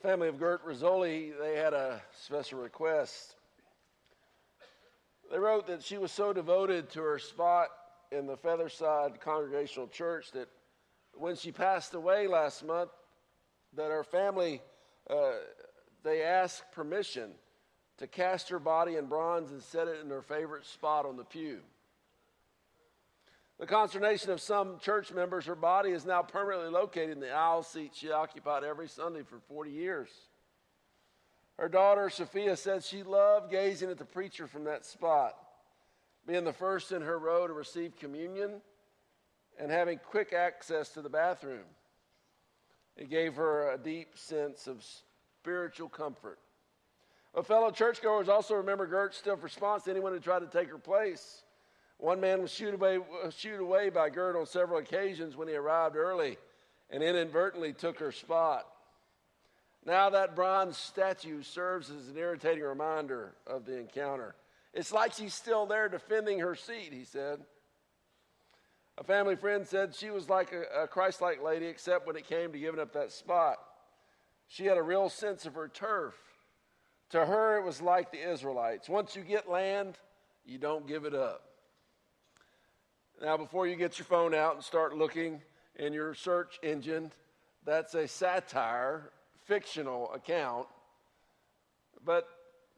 The 0.00 0.08
family 0.08 0.28
of 0.28 0.38
Gert 0.38 0.64
Rizzoli, 0.64 1.32
they 1.40 1.56
had 1.56 1.72
a 1.72 2.00
special 2.22 2.60
request. 2.60 3.34
They 5.28 5.40
wrote 5.40 5.66
that 5.66 5.82
she 5.82 5.98
was 5.98 6.12
so 6.12 6.32
devoted 6.32 6.88
to 6.90 7.00
her 7.00 7.18
spot 7.18 7.66
in 8.12 8.28
the 8.28 8.36
Featherside 8.36 9.20
Congregational 9.20 9.88
Church 9.88 10.30
that 10.32 10.48
when 11.14 11.34
she 11.34 11.50
passed 11.50 11.94
away 11.94 12.28
last 12.28 12.64
month, 12.64 12.90
that 13.74 13.90
her 13.90 14.04
family, 14.04 14.62
uh, 15.10 15.32
they 16.04 16.22
asked 16.22 16.70
permission 16.70 17.32
to 17.96 18.06
cast 18.06 18.48
her 18.50 18.60
body 18.60 18.94
in 18.94 19.06
bronze 19.06 19.50
and 19.50 19.60
set 19.60 19.88
it 19.88 20.00
in 20.00 20.10
her 20.10 20.22
favorite 20.22 20.64
spot 20.64 21.06
on 21.06 21.16
the 21.16 21.24
pew. 21.24 21.58
The 23.58 23.66
consternation 23.66 24.30
of 24.30 24.40
some 24.40 24.78
church 24.78 25.12
members, 25.12 25.46
her 25.46 25.56
body 25.56 25.90
is 25.90 26.06
now 26.06 26.22
permanently 26.22 26.70
located 26.70 27.10
in 27.10 27.20
the 27.20 27.32
aisle 27.32 27.64
seat 27.64 27.92
she 27.94 28.12
occupied 28.12 28.62
every 28.62 28.86
Sunday 28.86 29.22
for 29.22 29.40
40 29.48 29.70
years. 29.70 30.08
Her 31.58 31.68
daughter, 31.68 32.08
Sophia, 32.08 32.56
said 32.56 32.84
she 32.84 33.02
loved 33.02 33.50
gazing 33.50 33.90
at 33.90 33.98
the 33.98 34.04
preacher 34.04 34.46
from 34.46 34.64
that 34.64 34.86
spot, 34.86 35.34
being 36.24 36.44
the 36.44 36.52
first 36.52 36.92
in 36.92 37.02
her 37.02 37.18
row 37.18 37.48
to 37.48 37.52
receive 37.52 37.98
communion 37.98 38.62
and 39.58 39.72
having 39.72 39.98
quick 39.98 40.32
access 40.32 40.90
to 40.90 41.02
the 41.02 41.08
bathroom. 41.08 41.64
It 42.96 43.10
gave 43.10 43.34
her 43.34 43.72
a 43.72 43.78
deep 43.78 44.16
sense 44.16 44.68
of 44.68 44.84
spiritual 45.40 45.88
comfort. 45.88 46.38
A 47.34 47.42
fellow 47.42 47.72
churchgoers 47.72 48.28
also 48.28 48.54
remember 48.54 48.86
Gert's 48.86 49.18
stiff 49.18 49.42
response 49.42 49.84
to 49.84 49.90
anyone 49.90 50.12
who 50.12 50.20
tried 50.20 50.40
to 50.40 50.46
take 50.46 50.70
her 50.70 50.78
place. 50.78 51.42
One 51.98 52.20
man 52.20 52.40
was 52.40 52.52
shooed 52.52 52.74
away, 52.74 53.00
shooed 53.36 53.60
away 53.60 53.90
by 53.90 54.08
Gert 54.08 54.36
on 54.36 54.46
several 54.46 54.78
occasions 54.78 55.36
when 55.36 55.48
he 55.48 55.54
arrived 55.54 55.96
early 55.96 56.38
and 56.90 57.02
inadvertently 57.02 57.72
took 57.72 57.98
her 57.98 58.12
spot. 58.12 58.66
Now 59.84 60.10
that 60.10 60.36
bronze 60.36 60.76
statue 60.76 61.42
serves 61.42 61.90
as 61.90 62.08
an 62.08 62.16
irritating 62.16 62.62
reminder 62.62 63.34
of 63.46 63.64
the 63.64 63.78
encounter. 63.78 64.34
It's 64.72 64.92
like 64.92 65.12
she's 65.12 65.34
still 65.34 65.66
there 65.66 65.88
defending 65.88 66.38
her 66.38 66.54
seat, 66.54 66.92
he 66.92 67.04
said. 67.04 67.40
A 68.96 69.04
family 69.04 69.36
friend 69.36 69.66
said 69.66 69.94
she 69.94 70.10
was 70.10 70.28
like 70.28 70.52
a, 70.52 70.82
a 70.82 70.88
Christ 70.88 71.20
like 71.20 71.42
lady, 71.42 71.66
except 71.66 72.06
when 72.06 72.16
it 72.16 72.26
came 72.26 72.52
to 72.52 72.58
giving 72.58 72.80
up 72.80 72.92
that 72.92 73.12
spot. 73.12 73.56
She 74.46 74.66
had 74.66 74.76
a 74.76 74.82
real 74.82 75.08
sense 75.08 75.46
of 75.46 75.54
her 75.54 75.68
turf. 75.68 76.14
To 77.10 77.24
her, 77.24 77.58
it 77.58 77.64
was 77.64 77.80
like 77.80 78.12
the 78.12 78.30
Israelites. 78.30 78.88
Once 78.88 79.16
you 79.16 79.22
get 79.22 79.48
land, 79.48 79.98
you 80.44 80.58
don't 80.58 80.86
give 80.86 81.04
it 81.04 81.14
up. 81.14 81.47
Now, 83.20 83.36
before 83.36 83.66
you 83.66 83.74
get 83.74 83.98
your 83.98 84.06
phone 84.06 84.32
out 84.32 84.54
and 84.54 84.62
start 84.62 84.96
looking 84.96 85.42
in 85.74 85.92
your 85.92 86.14
search 86.14 86.60
engine, 86.62 87.10
that's 87.64 87.94
a 87.94 88.06
satire, 88.06 89.10
fictional 89.44 90.12
account. 90.12 90.68
But 92.04 92.28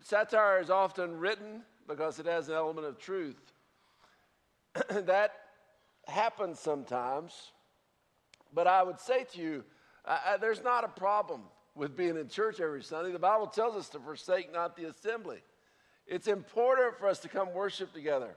satire 0.02 0.58
is 0.60 0.70
often 0.70 1.19
written 1.19 1.62
because 1.86 2.19
it 2.19 2.24
has 2.24 2.48
an 2.48 2.55
element 2.55 2.86
of 2.86 2.98
truth. 2.98 3.52
that 4.88 5.32
happens 6.06 6.58
sometimes. 6.58 7.52
But 8.54 8.66
I 8.66 8.82
would 8.82 8.98
say 8.98 9.25
to 9.34 9.41
you, 9.42 9.64
I, 10.06 10.20
I, 10.27 10.36
there's 10.38 10.64
not 10.64 10.84
a 10.84 10.88
problem 10.88 11.42
with 11.75 11.98
being 11.98 12.16
in 12.16 12.28
church 12.28 12.60
every 12.60 12.82
Sunday. 12.82 13.12
The 13.12 13.19
Bible 13.19 13.47
tells 13.47 13.77
us 13.77 13.91
to 13.91 13.98
forsake 13.98 14.50
not 14.50 14.75
the 14.75 14.84
assembly. 14.84 15.42
It's 16.06 16.28
important 16.28 16.97
for 16.97 17.08
us 17.08 17.19
to 17.20 17.28
come 17.28 17.52
worship 17.52 17.92
together. 17.92 18.36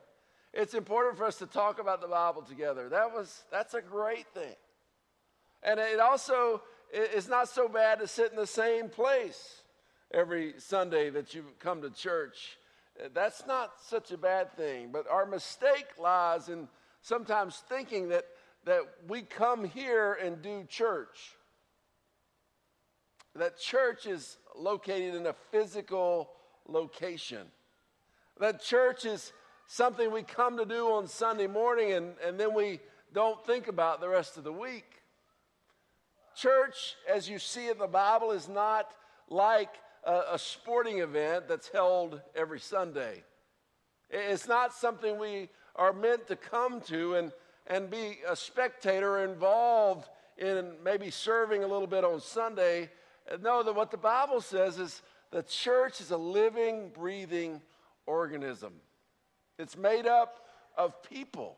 It's 0.53 0.73
important 0.73 1.17
for 1.17 1.25
us 1.25 1.37
to 1.39 1.45
talk 1.45 1.79
about 1.79 2.01
the 2.01 2.07
Bible 2.07 2.43
together. 2.43 2.89
That 2.89 3.13
was 3.13 3.43
that's 3.51 3.73
a 3.73 3.81
great 3.81 4.27
thing. 4.33 4.55
And 5.63 5.79
it 5.79 5.99
also 5.99 6.61
is 6.93 7.27
not 7.27 7.49
so 7.49 7.67
bad 7.67 7.99
to 7.99 8.07
sit 8.07 8.31
in 8.31 8.37
the 8.37 8.45
same 8.45 8.89
place 8.89 9.61
every 10.13 10.53
Sunday 10.57 11.09
that 11.09 11.33
you 11.33 11.45
come 11.59 11.81
to 11.81 11.89
church. 11.89 12.57
That's 13.13 13.47
not 13.47 13.71
such 13.83 14.11
a 14.11 14.17
bad 14.17 14.55
thing. 14.55 14.89
But 14.91 15.09
our 15.09 15.25
mistake 15.25 15.87
lies 15.97 16.49
in 16.49 16.67
sometimes 17.01 17.63
thinking 17.67 18.09
that, 18.09 18.25
that 18.65 18.81
we 19.07 19.23
come 19.23 19.63
here 19.63 20.13
and 20.13 20.41
do 20.41 20.65
church 20.69 21.35
that 23.35 23.59
church 23.59 24.05
is 24.05 24.37
located 24.55 25.15
in 25.15 25.25
a 25.25 25.33
physical 25.51 26.29
location. 26.67 27.47
That 28.39 28.61
church 28.61 29.05
is 29.05 29.33
something 29.67 30.11
we 30.11 30.23
come 30.23 30.57
to 30.57 30.65
do 30.65 30.87
on 30.93 31.07
Sunday 31.07 31.47
morning 31.47 31.93
and, 31.93 32.13
and 32.25 32.39
then 32.39 32.53
we 32.53 32.79
don't 33.13 33.45
think 33.45 33.67
about 33.67 34.01
the 34.01 34.09
rest 34.09 34.37
of 34.37 34.43
the 34.43 34.51
week. 34.51 34.85
Church, 36.35 36.95
as 37.11 37.29
you 37.29 37.39
see 37.39 37.69
in 37.69 37.77
the 37.77 37.87
Bible, 37.87 38.31
is 38.31 38.49
not 38.49 38.91
like 39.29 39.69
a, 40.03 40.21
a 40.31 40.39
sporting 40.39 40.99
event 40.99 41.47
that's 41.47 41.69
held 41.69 42.21
every 42.35 42.59
Sunday. 42.59 43.23
It's 44.09 44.47
not 44.47 44.73
something 44.73 45.19
we 45.19 45.49
are 45.75 45.93
meant 45.93 46.27
to 46.27 46.35
come 46.35 46.81
to 46.81 47.15
and, 47.15 47.31
and 47.67 47.89
be 47.89 48.19
a 48.27 48.35
spectator 48.35 49.23
involved 49.23 50.07
in 50.37 50.73
maybe 50.83 51.11
serving 51.11 51.63
a 51.63 51.67
little 51.67 51.87
bit 51.87 52.03
on 52.03 52.19
Sunday 52.19 52.89
no, 53.41 53.63
that 53.63 53.73
what 53.73 53.91
the 53.91 53.97
Bible 53.97 54.41
says 54.41 54.79
is 54.79 55.01
the 55.31 55.43
church 55.43 56.01
is 56.01 56.11
a 56.11 56.17
living, 56.17 56.89
breathing 56.93 57.61
organism. 58.05 58.73
It's 59.57 59.77
made 59.77 60.07
up 60.07 60.39
of 60.77 61.01
people. 61.03 61.57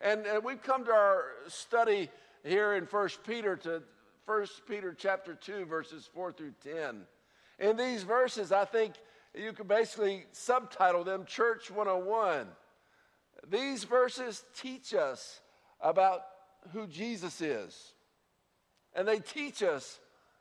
And, 0.00 0.26
and 0.26 0.44
we've 0.44 0.62
come 0.62 0.84
to 0.84 0.92
our 0.92 1.24
study 1.48 2.08
here 2.44 2.74
in 2.74 2.84
1 2.84 3.08
Peter 3.26 3.56
to 3.56 3.82
1 4.26 4.46
Peter 4.68 4.94
chapter 4.96 5.34
2, 5.34 5.64
verses 5.64 6.08
4 6.12 6.32
through 6.32 6.54
10. 6.62 7.02
In 7.58 7.76
these 7.76 8.02
verses, 8.02 8.52
I 8.52 8.64
think 8.64 8.94
you 9.34 9.52
could 9.52 9.68
basically 9.68 10.26
subtitle 10.32 11.04
them 11.04 11.24
Church 11.24 11.70
101. 11.70 12.46
These 13.48 13.84
verses 13.84 14.44
teach 14.60 14.94
us 14.94 15.40
about 15.80 16.22
who 16.72 16.86
Jesus 16.86 17.40
is. 17.40 17.94
And 18.94 19.06
they 19.06 19.20
teach 19.20 19.62
us 19.62 20.00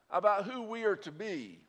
about 0.09 0.45
who 0.45 0.63
we 0.63 0.83
are 0.83 0.95
to 0.97 1.11
be. 1.11 1.59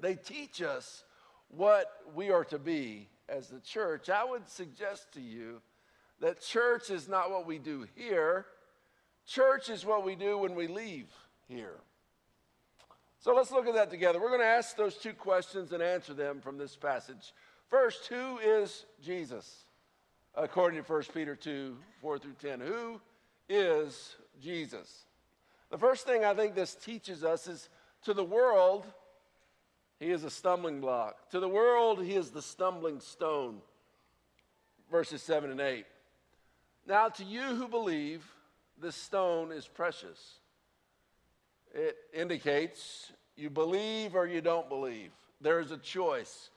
They 0.00 0.14
teach 0.14 0.62
us 0.62 1.04
what 1.48 1.90
we 2.14 2.30
are 2.30 2.44
to 2.44 2.58
be 2.58 3.08
as 3.28 3.48
the 3.48 3.60
church. 3.60 4.08
I 4.08 4.24
would 4.24 4.48
suggest 4.48 5.12
to 5.12 5.20
you 5.20 5.60
that 6.20 6.40
church 6.40 6.90
is 6.90 7.08
not 7.08 7.30
what 7.30 7.46
we 7.46 7.58
do 7.58 7.86
here, 7.94 8.46
church 9.26 9.68
is 9.68 9.84
what 9.84 10.04
we 10.04 10.14
do 10.14 10.38
when 10.38 10.54
we 10.54 10.66
leave 10.66 11.06
here. 11.48 11.76
So 13.20 13.34
let's 13.34 13.50
look 13.50 13.66
at 13.66 13.74
that 13.74 13.90
together. 13.90 14.20
We're 14.20 14.28
going 14.28 14.40
to 14.40 14.46
ask 14.46 14.76
those 14.76 14.94
two 14.94 15.12
questions 15.12 15.72
and 15.72 15.82
answer 15.82 16.14
them 16.14 16.40
from 16.40 16.56
this 16.56 16.76
passage. 16.76 17.34
First, 17.68 18.06
who 18.06 18.38
is 18.38 18.84
Jesus? 19.02 19.64
According 20.34 20.82
to 20.82 20.92
1 20.92 21.02
Peter 21.12 21.34
2 21.34 21.76
4 22.00 22.18
through 22.18 22.36
10. 22.40 22.60
Who 22.60 23.00
is 23.48 24.16
Jesus? 24.40 25.04
The 25.70 25.78
first 25.78 26.06
thing 26.06 26.24
I 26.24 26.32
think 26.32 26.54
this 26.54 26.74
teaches 26.74 27.24
us 27.24 27.46
is 27.48 27.68
to 28.04 28.14
the 28.14 28.24
world, 28.24 28.86
he 29.98 30.10
is 30.10 30.24
a 30.24 30.30
stumbling 30.30 30.80
block. 30.80 31.30
To 31.30 31.40
the 31.40 31.48
world, 31.48 32.02
he 32.02 32.14
is 32.14 32.30
the 32.30 32.42
stumbling 32.42 33.00
stone. 33.00 33.58
Verses 34.90 35.22
7 35.22 35.50
and 35.50 35.60
8. 35.60 35.84
Now, 36.86 37.08
to 37.08 37.24
you 37.24 37.42
who 37.42 37.68
believe, 37.68 38.24
this 38.80 38.96
stone 38.96 39.52
is 39.52 39.66
precious. 39.66 40.38
It 41.74 41.96
indicates 42.14 43.12
you 43.36 43.50
believe 43.50 44.14
or 44.14 44.26
you 44.26 44.40
don't 44.40 44.68
believe. 44.68 45.10
There's 45.40 45.70
a 45.70 45.76
choice. 45.76 46.50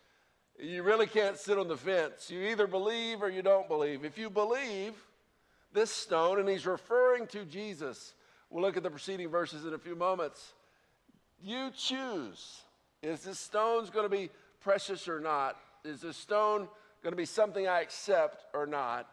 You 0.58 0.84
really 0.84 1.08
can't 1.08 1.38
sit 1.38 1.58
on 1.58 1.68
the 1.68 1.78
fence. 1.78 2.32
You 2.32 2.42
either 2.48 2.68
believe 2.68 3.22
or 3.22 3.30
you 3.30 3.42
don't 3.42 3.68
believe. 3.68 4.06
If 4.06 4.18
you 4.18 4.30
believe 4.30 4.94
this 5.74 5.92
stone, 5.92 6.40
and 6.40 6.48
he's 6.48 6.66
referring 6.66 7.28
to 7.28 7.46
Jesus, 7.46 8.14
We'll 8.52 8.64
look 8.64 8.76
at 8.76 8.84
the 8.84 8.92
preceding 8.92 9.30
verses 9.30 9.66
in 9.66 9.74
a 9.74 9.78
few 9.78 9.96
moments. 9.96 10.54
You 11.42 11.72
choose. 11.76 12.64
Is 13.02 13.22
this 13.22 13.40
stone 13.40 13.88
going 13.92 14.06
to 14.06 14.16
be 14.16 14.30
precious 14.62 15.08
or 15.08 15.20
not? 15.20 15.58
Is 15.84 16.02
this 16.02 16.18
stone 16.18 16.68
going 17.04 17.14
to 17.14 17.18
be 17.18 17.26
something 17.26 17.68
I 17.68 17.82
accept 17.82 18.46
or 18.54 18.66
not? 18.66 19.08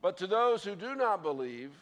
But 0.00 0.18
to 0.18 0.26
those 0.26 0.62
who 0.62 0.76
do 0.76 0.94
not 0.94 1.22
believe, 1.22 1.72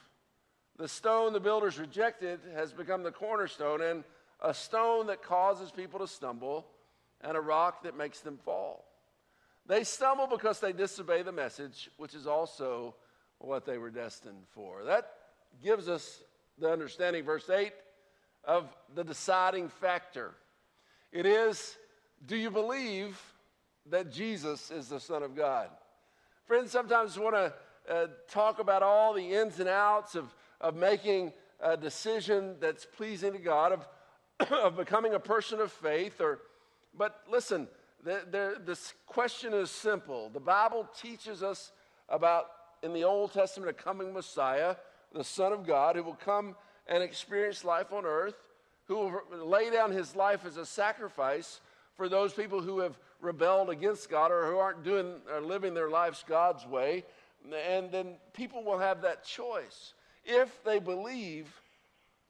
the 0.79 0.88
stone 0.88 1.32
the 1.32 1.41
builders 1.41 1.79
rejected 1.79 2.41
has 2.55 2.73
become 2.73 3.03
the 3.03 3.11
cornerstone 3.11 3.82
and 3.82 4.05
a 4.41 4.55
stone 4.55 5.06
that 5.09 5.23
causes 5.23 5.70
people 5.70 6.00
to 6.00 6.09
stumble 6.09 6.67
and 7.20 7.37
a 7.37 7.41
rock 7.41 7.82
that 7.82 7.97
makes 7.97 8.20
them 8.20 8.38
fall. 8.44 8.85
They 9.67 9.85
stumble 9.85 10.26
because 10.26 10.61
they 10.61 10.73
disobey 10.73 11.23
the 11.23 11.32
message, 11.32 11.91
which 11.97 12.15
is 12.15 12.26
also 12.26 12.94
what 13.38 13.65
they 13.65 13.79
were 13.79 13.91
destined 13.91 14.44
for. 14.55 14.85
That 14.85 15.08
gives 15.62 15.88
us 15.88 16.23
the 16.58 16.70
understanding, 16.70 17.25
verse 17.25 17.49
8, 17.49 17.73
of 18.44 18.75
the 18.94 19.05
deciding 19.05 19.69
factor. 19.69 20.32
It 21.12 21.26
is 21.26 21.76
do 22.25 22.37
you 22.37 22.50
believe 22.50 23.20
that 23.91 24.11
Jesus 24.12 24.70
is 24.70 24.88
the 24.88 25.00
Son 25.00 25.23
of 25.23 25.37
God? 25.37 25.69
Friends 26.47 26.70
sometimes 26.70 27.19
want 27.19 27.35
to 27.35 27.53
uh, 27.93 28.06
talk 28.31 28.61
about 28.61 28.82
all 28.82 29.12
the 29.12 29.35
ins 29.35 29.59
and 29.59 29.69
outs 29.69 30.14
of, 30.14 30.32
of 30.61 30.76
making 30.76 31.32
a 31.61 31.76
decision 31.76 32.56
that's 32.61 32.87
pleasing 32.87 33.32
to 33.32 33.38
God, 33.38 33.73
of, 33.73 34.50
of 34.53 34.76
becoming 34.76 35.14
a 35.14 35.20
person 35.20 35.61
of 35.61 35.73
faith. 35.73 36.20
Or, 36.20 36.38
but 36.97 37.20
listen, 37.29 37.69
the, 38.05 38.23
the, 38.31 38.56
this 38.65 38.94
question 39.06 39.53
is 39.53 39.70
simple. 39.70 40.31
The 40.31 40.41
Bible 40.41 40.88
teaches 41.00 41.43
us 41.43 41.73
about, 42.08 42.47
in 42.82 42.93
the 42.93 43.05
Old 43.05 43.32
Testament, 43.32 43.70
a 43.70 43.75
coming 43.75 44.12
Messiah, 44.12 44.76
the 45.12 45.25
Son 45.25 45.53
of 45.53 45.67
God, 45.67 45.97
who 45.97 46.05
will 46.05 46.15
come 46.15 46.55
and 46.87 47.03
experience 47.03 47.65
life 47.65 47.93
on 47.93 48.05
earth, 48.05 48.37
who 48.93 49.23
will 49.39 49.47
lay 49.47 49.71
down 49.71 49.91
his 49.91 50.15
life 50.15 50.44
as 50.44 50.56
a 50.56 50.67
sacrifice 50.67 51.61
for 51.97 52.09
those 52.09 52.33
people 52.33 52.61
who 52.61 52.81
have 52.81 52.99
rebelled 53.21 53.71
against 53.71 54.11
God 54.11 54.31
or 54.31 54.50
who 54.50 54.59
aren't 54.59 54.85
doing 54.85 55.15
or 55.33 55.41
living 55.41 55.73
their 55.73 55.89
lives 55.89 56.25
God's 56.29 56.67
way. 56.67 57.05
And 57.69 57.91
then 57.91 58.17
people 58.35 58.62
will 58.62 58.79
have 58.79 59.03
that 59.03 59.25
choice. 59.25 59.94
If 60.25 60.62
they 60.65 60.79
believe, 60.79 61.49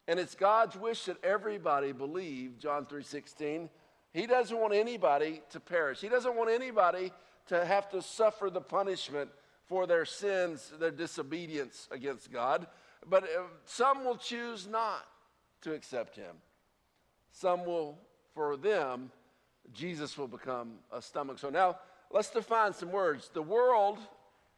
and 0.07 0.19
it's 0.19 0.35
God's 0.35 0.77
wish 0.77 1.05
that 1.07 1.23
everybody 1.25 1.93
believe, 1.93 2.59
John 2.59 2.87
3:16, 2.87 3.69
he 4.13 4.27
doesn't 4.27 4.57
want 4.57 4.75
anybody 4.75 5.43
to 5.51 5.61
perish. 5.61 6.01
He 6.01 6.09
doesn't 6.09 6.37
want 6.37 6.51
anybody 6.51 7.13
to 7.49 7.65
have 7.65 7.89
to 7.91 8.03
suffer 8.03 8.51
the 8.51 8.61
punishment 8.61 9.31
for 9.67 9.87
their 9.87 10.05
sins, 10.05 10.73
their 10.79 10.91
disobedience 10.91 11.89
against 11.91 12.31
God. 12.31 12.67
But 13.07 13.25
uh, 13.25 13.43
some 13.65 14.05
will 14.05 14.17
choose 14.17 14.67
not 14.67 15.07
to 15.63 15.73
accept 15.73 16.17
him. 16.17 16.37
Some 17.33 17.65
will, 17.65 17.99
for 18.35 18.57
them, 18.57 19.11
Jesus 19.73 20.17
will 20.19 20.29
become 20.29 20.75
a 20.93 21.01
stomach. 21.01 21.39
So 21.39 21.49
now 21.49 21.79
let's 22.11 22.31
define 22.31 22.75
some 22.75 22.93
words. 22.93 23.31
The 23.33 23.43
world, 23.43 23.99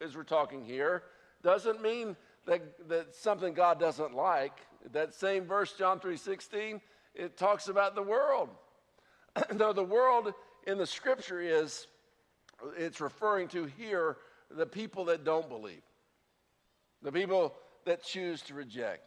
as 0.01 0.15
we're 0.15 0.23
talking 0.23 0.63
here, 0.63 1.03
doesn't 1.41 1.81
mean 1.81 2.15
that, 2.45 2.87
that 2.89 3.15
something 3.15 3.53
God 3.53 3.79
doesn't 3.79 4.13
like. 4.13 4.53
That 4.91 5.13
same 5.13 5.45
verse, 5.45 5.73
John 5.73 5.99
3:16, 5.99 6.81
it 7.15 7.37
talks 7.37 7.69
about 7.69 7.95
the 7.95 8.03
world. 8.03 8.49
no, 9.53 9.73
the 9.73 9.83
world 9.83 10.33
in 10.67 10.77
the 10.77 10.85
scripture 10.85 11.39
is 11.39 11.87
it's 12.77 13.01
referring 13.01 13.47
to 13.49 13.65
here 13.65 14.17
the 14.51 14.65
people 14.65 15.05
that 15.05 15.23
don't 15.23 15.49
believe. 15.49 15.81
The 17.01 17.11
people 17.11 17.55
that 17.85 18.03
choose 18.03 18.41
to 18.43 18.53
reject. 18.53 19.03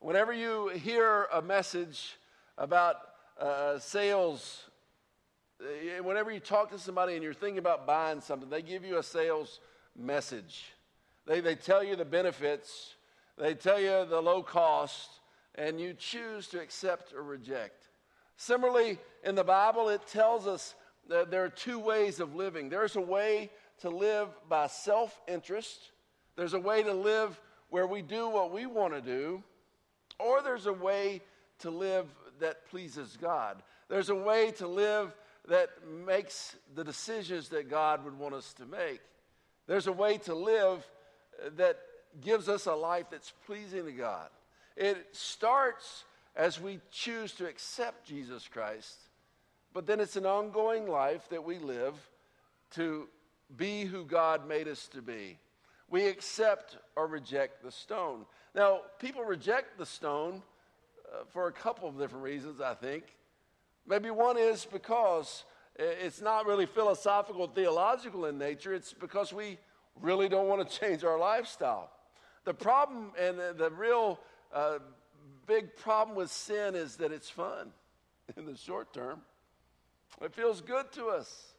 Whenever 0.00 0.32
you 0.32 0.68
hear 0.68 1.28
a 1.32 1.40
message 1.40 2.16
about 2.58 2.96
uh, 3.40 3.78
sales 3.78 4.64
uh, 5.62 6.02
whenever 6.02 6.30
you 6.30 6.40
talk 6.40 6.70
to 6.70 6.78
somebody 6.78 7.14
and 7.14 7.22
you're 7.22 7.32
thinking 7.32 7.58
about 7.58 7.86
buying 7.86 8.20
something, 8.20 8.48
they 8.48 8.62
give 8.62 8.84
you 8.84 8.98
a 8.98 9.02
sales 9.02 9.60
message. 9.96 10.72
They, 11.26 11.40
they 11.40 11.54
tell 11.54 11.84
you 11.84 11.94
the 11.94 12.04
benefits, 12.04 12.96
they 13.38 13.54
tell 13.54 13.80
you 13.80 14.04
the 14.04 14.20
low 14.20 14.42
cost, 14.42 15.08
and 15.54 15.80
you 15.80 15.94
choose 15.94 16.48
to 16.48 16.60
accept 16.60 17.12
or 17.12 17.22
reject. 17.22 17.90
Similarly, 18.36 18.98
in 19.22 19.34
the 19.34 19.44
Bible, 19.44 19.88
it 19.88 20.06
tells 20.06 20.46
us 20.46 20.74
that 21.08 21.30
there 21.30 21.44
are 21.44 21.50
two 21.50 21.78
ways 21.78 22.18
of 22.18 22.34
living. 22.34 22.68
There's 22.68 22.96
a 22.96 23.00
way 23.00 23.50
to 23.82 23.90
live 23.90 24.28
by 24.48 24.66
self 24.66 25.20
interest, 25.28 25.92
there's 26.36 26.54
a 26.54 26.60
way 26.60 26.82
to 26.82 26.92
live 26.92 27.38
where 27.68 27.86
we 27.86 28.02
do 28.02 28.28
what 28.28 28.52
we 28.52 28.66
want 28.66 28.94
to 28.94 29.00
do, 29.00 29.42
or 30.18 30.42
there's 30.42 30.66
a 30.66 30.72
way 30.72 31.20
to 31.60 31.70
live 31.70 32.06
that 32.42 32.68
pleases 32.68 33.16
God. 33.20 33.62
There's 33.88 34.10
a 34.10 34.14
way 34.14 34.52
to 34.52 34.66
live 34.66 35.14
that 35.48 35.70
makes 36.06 36.54
the 36.74 36.84
decisions 36.84 37.48
that 37.48 37.68
God 37.68 38.04
would 38.04 38.18
want 38.18 38.34
us 38.34 38.52
to 38.54 38.66
make. 38.66 39.00
There's 39.66 39.86
a 39.86 39.92
way 39.92 40.18
to 40.18 40.34
live 40.34 40.86
that 41.56 41.78
gives 42.20 42.48
us 42.48 42.66
a 42.66 42.74
life 42.74 43.06
that's 43.10 43.32
pleasing 43.46 43.86
to 43.86 43.92
God. 43.92 44.28
It 44.76 45.06
starts 45.12 46.04
as 46.36 46.60
we 46.60 46.80
choose 46.90 47.32
to 47.32 47.48
accept 47.48 48.06
Jesus 48.06 48.48
Christ, 48.48 48.96
but 49.72 49.86
then 49.86 50.00
it's 50.00 50.16
an 50.16 50.26
ongoing 50.26 50.88
life 50.88 51.28
that 51.30 51.44
we 51.44 51.58
live 51.58 51.94
to 52.72 53.08
be 53.56 53.84
who 53.84 54.04
God 54.04 54.46
made 54.46 54.68
us 54.68 54.88
to 54.88 55.02
be. 55.02 55.38
We 55.90 56.06
accept 56.06 56.78
or 56.96 57.06
reject 57.06 57.62
the 57.62 57.70
stone. 57.70 58.24
Now, 58.54 58.80
people 58.98 59.24
reject 59.24 59.78
the 59.78 59.86
stone 59.86 60.42
for 61.30 61.48
a 61.48 61.52
couple 61.52 61.88
of 61.88 61.98
different 61.98 62.24
reasons, 62.24 62.60
I 62.60 62.74
think. 62.74 63.04
Maybe 63.86 64.10
one 64.10 64.36
is 64.38 64.64
because 64.64 65.44
it's 65.76 66.20
not 66.20 66.46
really 66.46 66.66
philosophical, 66.66 67.46
theological 67.46 68.26
in 68.26 68.38
nature. 68.38 68.74
It's 68.74 68.92
because 68.92 69.32
we 69.32 69.58
really 70.00 70.28
don't 70.28 70.48
want 70.48 70.68
to 70.68 70.80
change 70.80 71.04
our 71.04 71.18
lifestyle. 71.18 71.90
The 72.44 72.54
problem 72.54 73.12
and 73.18 73.38
the, 73.38 73.54
the 73.56 73.70
real 73.70 74.18
uh, 74.52 74.78
big 75.46 75.76
problem 75.76 76.16
with 76.16 76.30
sin 76.30 76.74
is 76.74 76.96
that 76.96 77.12
it's 77.12 77.30
fun 77.30 77.70
in 78.36 78.46
the 78.46 78.56
short 78.56 78.92
term. 78.92 79.20
It 80.20 80.34
feels 80.34 80.60
good 80.60 80.92
to 80.92 81.06
us. 81.06 81.52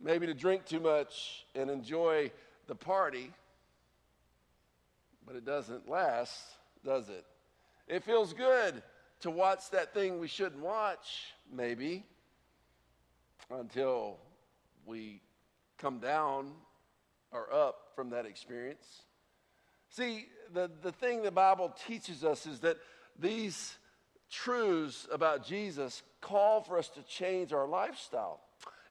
Maybe 0.00 0.26
to 0.26 0.34
drink 0.34 0.64
too 0.64 0.80
much 0.80 1.44
and 1.54 1.70
enjoy 1.70 2.30
the 2.68 2.74
party, 2.74 3.32
but 5.26 5.34
it 5.34 5.44
doesn't 5.44 5.88
last, 5.88 6.40
does 6.84 7.08
it? 7.08 7.24
It 7.88 8.04
feels 8.04 8.34
good 8.34 8.82
to 9.20 9.30
watch 9.30 9.70
that 9.70 9.94
thing 9.94 10.20
we 10.20 10.28
shouldn't 10.28 10.62
watch, 10.62 11.32
maybe, 11.50 12.04
until 13.50 14.18
we 14.84 15.22
come 15.78 15.98
down 15.98 16.52
or 17.32 17.52
up 17.52 17.92
from 17.96 18.10
that 18.10 18.26
experience. 18.26 19.02
See, 19.88 20.26
the, 20.52 20.70
the 20.82 20.92
thing 20.92 21.22
the 21.22 21.30
Bible 21.30 21.74
teaches 21.86 22.24
us 22.24 22.46
is 22.46 22.60
that 22.60 22.76
these 23.18 23.76
truths 24.30 25.08
about 25.10 25.46
Jesus 25.46 26.02
call 26.20 26.60
for 26.60 26.78
us 26.78 26.90
to 26.90 27.02
change 27.02 27.54
our 27.54 27.66
lifestyle. 27.66 28.40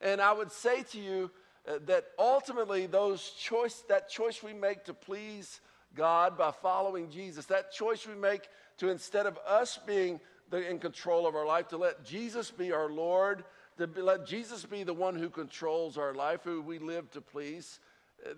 And 0.01 0.19
I 0.19 0.33
would 0.33 0.51
say 0.51 0.81
to 0.91 1.00
you 1.00 1.31
uh, 1.67 1.79
that 1.85 2.05
ultimately 2.17 2.88
those 2.88 3.29
choice 3.31 3.83
that 3.89 4.09
choice 4.09 4.41
we 4.41 4.53
make 4.53 4.85
to 4.85 4.93
please 4.93 5.59
God 5.93 6.38
by 6.38 6.51
following 6.51 7.09
Jesus, 7.09 7.45
that 7.45 7.71
choice 7.71 8.07
we 8.07 8.15
make 8.15 8.41
to 8.77 8.89
instead 8.89 9.25
of 9.25 9.38
us 9.47 9.79
being 9.85 10.19
the, 10.50 10.68
in 10.68 10.79
control 10.79 11.27
of 11.27 11.35
our 11.35 11.45
life, 11.45 11.68
to 11.69 11.77
let 11.77 12.06
Jesus 12.06 12.51
be 12.51 12.71
our 12.71 12.89
Lord, 12.89 13.44
to 13.77 13.88
be, 13.88 14.01
let 14.01 14.25
Jesus 14.25 14.65
be 14.65 14.83
the 14.83 14.94
one 14.94 15.15
who 15.15 15.29
controls 15.29 15.97
our 15.97 16.13
life, 16.13 16.41
who 16.44 16.62
we 16.62 16.79
live 16.79 17.09
to 17.12 17.21
please. 17.21 17.79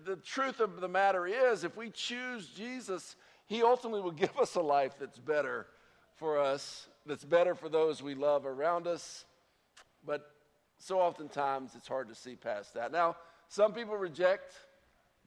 The 0.04 0.16
truth 0.16 0.60
of 0.60 0.80
the 0.80 0.88
matter 0.88 1.26
is, 1.26 1.64
if 1.64 1.76
we 1.76 1.90
choose 1.90 2.48
Jesus, 2.48 3.16
He 3.46 3.62
ultimately 3.62 4.02
will 4.02 4.10
give 4.12 4.36
us 4.38 4.54
a 4.54 4.60
life 4.60 4.94
that's 4.98 5.18
better 5.18 5.66
for 6.16 6.38
us, 6.38 6.88
that's 7.06 7.24
better 7.24 7.54
for 7.54 7.68
those 7.68 8.02
we 8.02 8.14
love 8.14 8.44
around 8.44 8.86
us. 8.86 9.24
But 10.04 10.30
so 10.78 11.00
oftentimes 11.00 11.72
it's 11.74 11.88
hard 11.88 12.08
to 12.08 12.14
see 12.14 12.36
past 12.36 12.74
that. 12.74 12.92
Now, 12.92 13.16
some 13.48 13.72
people 13.72 13.96
reject 13.96 14.52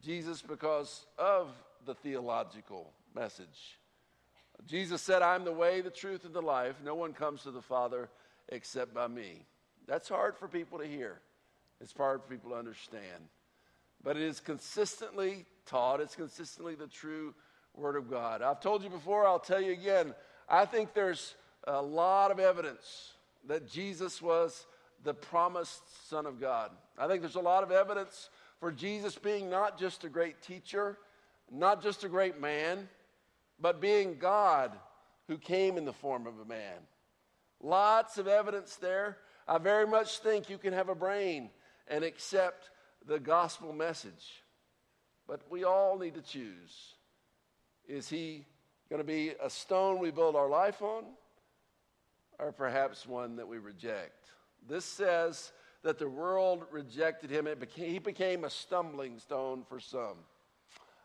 Jesus 0.01 0.41
because 0.41 1.05
of 1.17 1.50
the 1.86 1.96
theological 1.96 2.91
message. 3.15 3.77
Jesus 4.67 5.01
said, 5.01 5.22
I'm 5.22 5.43
the 5.43 5.51
way, 5.51 5.81
the 5.81 5.89
truth, 5.89 6.25
and 6.25 6.33
the 6.33 6.41
life. 6.41 6.75
No 6.83 6.95
one 6.95 7.13
comes 7.13 7.43
to 7.43 7.51
the 7.51 7.62
Father 7.62 8.10
except 8.50 8.93
by 8.93 9.07
me. 9.07 9.45
That's 9.88 10.10
hard 10.10 10.38
for 10.38 10.48
people 10.48 10.79
to 10.79 10.86
hear, 10.86 11.19
it's 11.81 11.93
hard 11.93 12.22
for 12.22 12.29
people 12.29 12.51
to 12.51 12.57
understand. 12.57 13.27
But 14.03 14.17
it 14.17 14.24
is 14.24 14.39
consistently 14.39 15.45
taught, 15.65 16.01
it's 16.01 16.15
consistently 16.15 16.75
the 16.75 16.88
true 16.88 17.33
Word 17.74 17.95
of 17.95 18.10
God. 18.10 18.41
I've 18.41 18.60
told 18.60 18.83
you 18.83 18.89
before, 18.89 19.25
I'll 19.25 19.39
tell 19.39 19.62
you 19.62 19.72
again. 19.72 20.13
I 20.48 20.65
think 20.65 20.93
there's 20.93 21.36
a 21.65 21.81
lot 21.81 22.31
of 22.31 22.39
evidence 22.39 23.13
that 23.48 23.69
Jesus 23.69 24.22
was 24.22 24.65
the 25.03 25.13
promised 25.13 26.10
Son 26.10 26.25
of 26.25 26.39
God. 26.39 26.72
I 26.98 27.07
think 27.07 27.22
there's 27.22 27.36
a 27.36 27.41
lot 27.41 27.63
of 27.63 27.72
evidence 27.72 28.29
for 28.60 28.72
Jesus 28.72 29.17
being 29.17 29.50
not 29.50 29.79
just 29.79 30.03
a 30.03 30.10
great 30.10 30.41
teacher, 30.41 30.98
not 31.51 31.81
just 31.81 32.03
a 32.03 32.10
great 32.10 32.39
man, 32.39 32.88
but 33.63 33.79
being 33.79 34.17
God 34.20 34.74
who 35.29 35.38
came 35.38 35.77
in 35.77 35.86
the 35.86 35.93
form 35.93 36.27
of 36.27 36.38
a 36.38 36.46
man. 36.46 36.79
Lots 37.62 38.17
of 38.17 38.27
evidence 38.27 38.75
there. 38.75 39.17
I 39.48 39.58
very 39.58 39.88
much 39.88 40.20
think 40.20 40.50
you 40.50 40.58
can 40.58 40.74
have 40.74 40.89
a 40.89 40.96
brain 40.96 41.50
and 41.88 42.03
accept 42.03 42.70
the 43.08 43.20
gospel 43.20 43.72
message. 43.72 44.43
But 45.29 45.43
we 45.50 45.63
all 45.63 45.98
need 45.98 46.15
to 46.15 46.22
choose. 46.22 46.96
Is 47.88 48.10
he 48.10 48.46
going 48.89 49.01
to 49.01 49.08
be 49.08 49.32
a 49.41 49.50
stone 49.50 50.00
we 50.00 50.12
build 50.12 50.36
our 50.36 50.50
life 50.50 50.82
on, 50.82 51.05
or 52.39 52.51
perhaps 52.51 53.08
one 53.08 53.38
that 53.38 53.48
we 53.48 53.60
reject? 53.60 54.27
This 54.67 54.84
says 54.84 55.53
that 55.84 56.00
the 56.00 56.10
world 56.10 56.65
rejected 56.70 57.29
him. 57.29 57.48
Became, 57.58 57.89
he 57.89 58.00
became 58.00 58.43
a 58.43 58.50
stumbling 58.50 59.20
stone 59.20 59.63
for 59.70 59.79
some. 59.79 60.17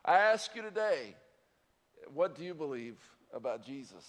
I 0.03 0.17
ask 0.17 0.53
you 0.57 0.61
today, 0.61 1.15
what 2.13 2.35
do 2.35 2.43
you 2.43 2.53
believe 2.53 2.97
about 3.33 3.65
Jesus? 3.65 4.05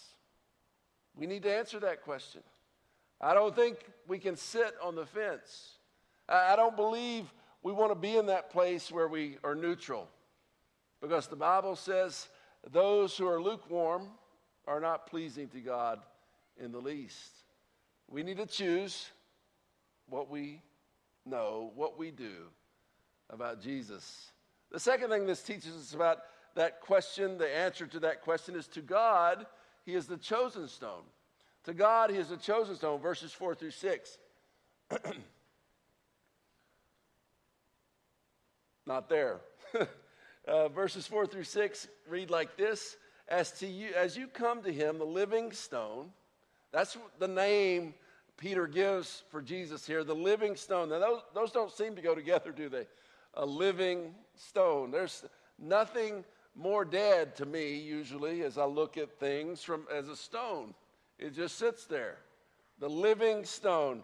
We 1.16 1.26
need 1.26 1.42
to 1.42 1.54
answer 1.54 1.80
that 1.80 2.02
question. 2.02 2.42
I 3.20 3.34
don't 3.34 3.54
think 3.54 3.78
we 4.08 4.18
can 4.18 4.36
sit 4.36 4.74
on 4.82 4.94
the 4.94 5.06
fence. 5.06 5.72
I 6.28 6.56
don't 6.56 6.76
believe 6.76 7.32
we 7.62 7.72
want 7.72 7.90
to 7.90 7.98
be 7.98 8.16
in 8.16 8.26
that 8.26 8.50
place 8.50 8.90
where 8.90 9.08
we 9.08 9.36
are 9.44 9.54
neutral 9.54 10.08
because 11.00 11.26
the 11.26 11.36
Bible 11.36 11.76
says 11.76 12.28
those 12.70 13.16
who 13.16 13.26
are 13.26 13.42
lukewarm 13.42 14.08
are 14.66 14.80
not 14.80 15.06
pleasing 15.06 15.48
to 15.48 15.60
God 15.60 15.98
in 16.56 16.72
the 16.72 16.78
least. 16.78 17.32
We 18.08 18.22
need 18.22 18.36
to 18.38 18.46
choose 18.46 19.08
what 20.08 20.30
we 20.30 20.62
know, 21.26 21.72
what 21.74 21.98
we 21.98 22.10
do 22.10 22.48
about 23.28 23.60
Jesus. 23.60 24.32
The 24.70 24.80
second 24.80 25.10
thing 25.10 25.26
this 25.26 25.42
teaches 25.42 25.74
us 25.74 25.94
about 25.94 26.18
that 26.54 26.80
question, 26.80 27.38
the 27.38 27.48
answer 27.48 27.86
to 27.86 28.00
that 28.00 28.22
question 28.22 28.54
is 28.56 28.66
to 28.68 28.80
God, 28.80 29.46
He 29.84 29.94
is 29.94 30.06
the 30.06 30.16
chosen 30.16 30.68
stone. 30.68 31.02
To 31.64 31.74
God, 31.74 32.10
He 32.10 32.16
is 32.16 32.28
the 32.28 32.36
chosen 32.36 32.76
stone, 32.76 33.00
verses 33.00 33.32
4 33.32 33.54
through 33.54 33.70
6. 33.70 34.18
Not 38.86 39.08
there. 39.08 39.40
uh, 40.48 40.68
verses 40.68 41.06
4 41.06 41.26
through 41.26 41.44
6 41.44 41.88
read 42.08 42.30
like 42.30 42.56
this 42.56 42.96
as, 43.28 43.52
to 43.52 43.66
you, 43.66 43.90
as 43.96 44.16
you 44.16 44.26
come 44.26 44.62
to 44.62 44.72
Him, 44.72 44.98
the 44.98 45.04
living 45.04 45.52
stone, 45.52 46.10
that's 46.72 46.96
the 47.18 47.28
name 47.28 47.94
Peter 48.36 48.66
gives 48.66 49.22
for 49.30 49.42
Jesus 49.42 49.86
here, 49.86 50.02
the 50.02 50.14
living 50.14 50.56
stone. 50.56 50.88
Now, 50.88 50.98
those, 50.98 51.20
those 51.34 51.52
don't 51.52 51.70
seem 51.70 51.94
to 51.96 52.02
go 52.02 52.14
together, 52.14 52.52
do 52.52 52.68
they? 52.68 52.86
A 53.34 53.44
living 53.44 54.14
stone. 54.34 54.90
There's 54.90 55.24
nothing 55.58 56.24
more 56.54 56.84
dead 56.84 57.36
to 57.36 57.46
me, 57.46 57.76
usually, 57.76 58.42
as 58.42 58.58
I 58.58 58.64
look 58.64 58.96
at 58.96 59.18
things 59.18 59.62
from 59.62 59.86
as 59.92 60.08
a 60.08 60.16
stone. 60.16 60.74
It 61.18 61.34
just 61.34 61.58
sits 61.58 61.84
there. 61.86 62.18
The 62.78 62.88
living 62.88 63.44
stone, 63.44 64.02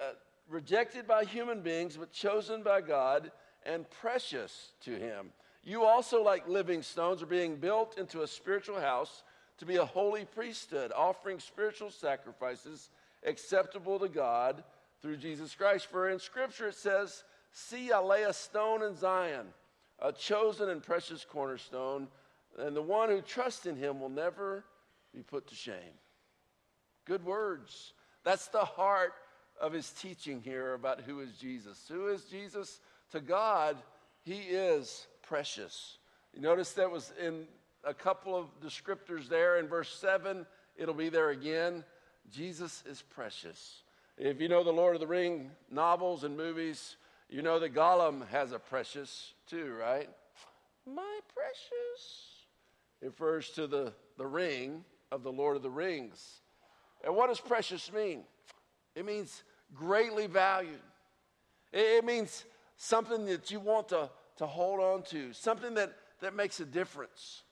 uh, 0.00 0.12
rejected 0.48 1.06
by 1.06 1.24
human 1.24 1.60
beings, 1.60 1.96
but 1.96 2.12
chosen 2.12 2.62
by 2.62 2.80
God 2.80 3.30
and 3.66 3.88
precious 3.90 4.72
to 4.82 4.92
Him. 4.92 5.32
You 5.62 5.84
also, 5.84 6.22
like 6.22 6.48
living 6.48 6.82
stones, 6.82 7.22
are 7.22 7.26
being 7.26 7.56
built 7.56 7.98
into 7.98 8.22
a 8.22 8.26
spiritual 8.26 8.80
house 8.80 9.22
to 9.58 9.64
be 9.64 9.76
a 9.76 9.84
holy 9.84 10.24
priesthood, 10.24 10.92
offering 10.94 11.40
spiritual 11.40 11.90
sacrifices 11.90 12.90
acceptable 13.24 13.98
to 13.98 14.08
God 14.08 14.62
through 15.00 15.16
Jesus 15.16 15.54
Christ. 15.54 15.86
For 15.86 16.10
in 16.10 16.18
Scripture 16.18 16.68
it 16.68 16.74
says, 16.74 17.24
See, 17.52 17.92
I 17.92 18.00
lay 18.00 18.24
a 18.24 18.32
stone 18.32 18.82
in 18.82 18.96
Zion, 18.96 19.46
a 20.00 20.12
chosen 20.12 20.68
and 20.68 20.82
precious 20.82 21.24
cornerstone, 21.24 22.08
and 22.58 22.76
the 22.76 22.82
one 22.82 23.08
who 23.08 23.20
trusts 23.20 23.66
in 23.66 23.76
him 23.76 24.00
will 24.00 24.08
never 24.08 24.64
be 25.14 25.22
put 25.22 25.46
to 25.48 25.54
shame. 25.54 25.98
Good 27.04 27.24
words. 27.24 27.92
That's 28.24 28.48
the 28.48 28.64
heart 28.64 29.12
of 29.60 29.72
his 29.72 29.90
teaching 29.90 30.40
here 30.40 30.74
about 30.74 31.00
who 31.00 31.20
is 31.20 31.32
Jesus. 31.32 31.84
Who 31.88 32.08
is 32.08 32.24
Jesus? 32.24 32.80
To 33.12 33.20
God, 33.20 33.76
he 34.22 34.38
is 34.38 35.06
precious. 35.22 35.98
You 36.32 36.40
notice 36.40 36.72
that 36.72 36.90
was 36.90 37.12
in 37.20 37.46
a 37.84 37.94
couple 37.94 38.34
of 38.34 38.46
descriptors 38.60 39.28
there 39.28 39.58
in 39.58 39.68
verse 39.68 39.94
7. 39.94 40.46
It'll 40.76 40.94
be 40.94 41.10
there 41.10 41.30
again. 41.30 41.84
Jesus 42.30 42.82
is 42.88 43.02
precious. 43.02 43.82
If 44.16 44.40
you 44.40 44.48
know 44.48 44.64
the 44.64 44.72
Lord 44.72 44.94
of 44.94 45.00
the 45.00 45.06
Ring 45.06 45.50
novels 45.70 46.24
and 46.24 46.36
movies, 46.36 46.96
you 47.28 47.42
know 47.42 47.58
that 47.58 47.74
Gollum 47.74 48.26
has 48.28 48.52
a 48.52 48.58
precious 48.58 49.32
too, 49.46 49.74
right? 49.78 50.08
My 50.86 51.20
precious. 51.34 52.44
It 53.00 53.06
refers 53.06 53.50
to 53.50 53.66
the, 53.66 53.92
the 54.16 54.26
ring 54.26 54.84
of 55.10 55.22
the 55.22 55.32
Lord 55.32 55.56
of 55.56 55.62
the 55.62 55.70
Rings. 55.70 56.40
And 57.04 57.14
what 57.14 57.28
does 57.28 57.40
precious 57.40 57.92
mean? 57.92 58.24
It 58.94 59.04
means 59.04 59.42
greatly 59.74 60.26
valued. 60.26 60.80
It, 61.72 61.98
it 61.98 62.04
means 62.04 62.44
something 62.76 63.26
that 63.26 63.50
you 63.50 63.60
want 63.60 63.88
to, 63.88 64.10
to 64.38 64.46
hold 64.46 64.80
on 64.80 65.02
to, 65.04 65.32
something 65.32 65.74
that, 65.74 65.92
that 66.20 66.34
makes 66.34 66.60
a 66.60 66.64
difference. 66.64 67.42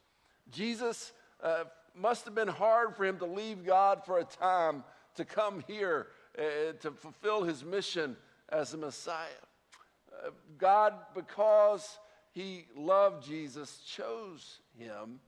Jesus 0.51 1.13
uh, 1.43 1.65
must 1.95 2.25
have 2.25 2.35
been 2.35 2.49
hard 2.49 2.97
for 2.97 3.05
him 3.05 3.19
to 3.19 3.27
leave 3.27 3.65
God 3.65 4.05
for 4.05 4.19
a 4.19 4.25
time 4.25 4.85
to 5.17 5.25
come 5.25 5.63
here 5.67 6.09
uh, 6.39 6.73
to 6.81 6.91
fulfill 6.93 7.43
his 7.43 7.65
mission 7.65 8.17
as 8.49 8.75
a 8.75 8.77
Messiah. 8.77 9.29
God, 10.59 10.95
because 11.15 11.99
he 12.33 12.67
loved 12.77 13.27
Jesus, 13.27 13.79
chose 13.79 14.61
him 14.79 15.21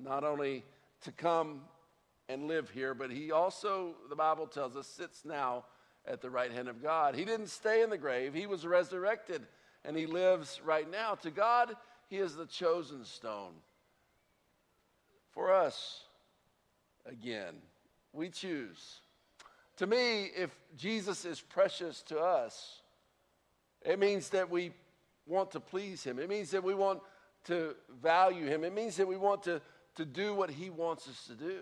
not 0.00 0.24
only 0.24 0.64
to 1.02 1.12
come 1.12 1.60
and 2.28 2.48
live 2.48 2.70
here, 2.70 2.94
but 2.94 3.10
he 3.10 3.30
also, 3.30 3.94
the 4.08 4.16
Bible 4.16 4.46
tells 4.46 4.76
us, 4.76 4.86
sits 4.86 5.24
now 5.24 5.64
at 6.06 6.20
the 6.20 6.30
right 6.30 6.50
hand 6.50 6.68
of 6.68 6.82
God. 6.82 7.14
He 7.14 7.24
didn't 7.24 7.48
stay 7.48 7.82
in 7.82 7.90
the 7.90 7.98
grave, 7.98 8.34
he 8.34 8.46
was 8.46 8.66
resurrected, 8.66 9.42
and 9.84 9.96
he 9.96 10.06
lives 10.06 10.60
right 10.64 10.90
now. 10.90 11.14
To 11.16 11.30
God, 11.30 11.76
he 12.08 12.16
is 12.16 12.34
the 12.34 12.46
chosen 12.46 13.04
stone 13.04 13.52
for 15.32 15.52
us 15.52 16.04
again. 17.06 17.54
We 18.12 18.30
choose. 18.30 19.00
To 19.78 19.86
me, 19.86 20.30
if 20.36 20.56
Jesus 20.76 21.24
is 21.24 21.40
precious 21.40 22.02
to 22.02 22.18
us, 22.18 22.80
it 23.84 23.98
means 23.98 24.30
that 24.30 24.50
we 24.50 24.72
want 25.26 25.50
to 25.52 25.60
please 25.60 26.02
him. 26.02 26.18
It 26.18 26.28
means 26.28 26.50
that 26.50 26.64
we 26.64 26.74
want 26.74 27.00
to 27.44 27.74
value 28.02 28.46
him. 28.46 28.64
It 28.64 28.74
means 28.74 28.96
that 28.96 29.06
we 29.06 29.16
want 29.16 29.42
to, 29.44 29.60
to 29.96 30.04
do 30.04 30.34
what 30.34 30.50
he 30.50 30.70
wants 30.70 31.08
us 31.08 31.26
to 31.26 31.34
do. 31.34 31.60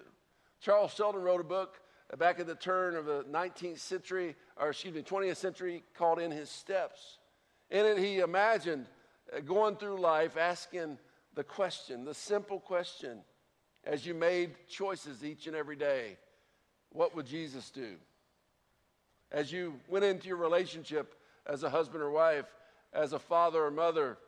Charles 0.60 0.92
Sheldon 0.94 1.22
wrote 1.22 1.40
a 1.40 1.44
book 1.44 1.80
back 2.18 2.38
at 2.38 2.46
the 2.46 2.54
turn 2.54 2.94
of 2.94 3.06
the 3.06 3.24
19th 3.24 3.78
century, 3.78 4.36
or 4.56 4.70
excuse 4.70 4.94
me, 4.94 5.02
20th 5.02 5.36
century, 5.36 5.82
called 5.94 6.18
In 6.18 6.30
His 6.30 6.50
Steps. 6.50 7.18
In 7.70 7.86
it, 7.86 7.98
he 7.98 8.18
imagined 8.18 8.86
uh, 9.34 9.40
going 9.40 9.76
through 9.76 9.98
life 9.98 10.36
asking 10.36 10.98
the 11.34 11.42
question, 11.42 12.04
the 12.04 12.14
simple 12.14 12.60
question 12.60 13.20
as 13.84 14.06
you 14.06 14.14
made 14.14 14.54
choices 14.68 15.24
each 15.24 15.46
and 15.46 15.56
every 15.56 15.76
day, 15.76 16.16
what 16.90 17.16
would 17.16 17.26
Jesus 17.26 17.70
do? 17.70 17.96
As 19.30 19.50
you 19.50 19.80
went 19.88 20.04
into 20.04 20.28
your 20.28 20.36
relationship 20.36 21.14
as 21.46 21.62
a 21.62 21.70
husband 21.70 22.02
or 22.02 22.10
wife, 22.10 22.46
as 22.92 23.12
a 23.12 23.18
father 23.18 23.64
or 23.64 23.70
mother, 23.70 24.18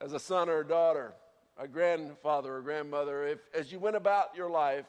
as 0.00 0.12
a 0.12 0.18
son 0.18 0.48
or 0.48 0.60
a 0.60 0.66
daughter, 0.66 1.12
a 1.58 1.68
grandfather 1.68 2.56
or 2.56 2.60
grandmother, 2.60 3.26
if, 3.26 3.38
as 3.54 3.70
you 3.72 3.78
went 3.78 3.96
about 3.96 4.36
your 4.36 4.50
life 4.50 4.86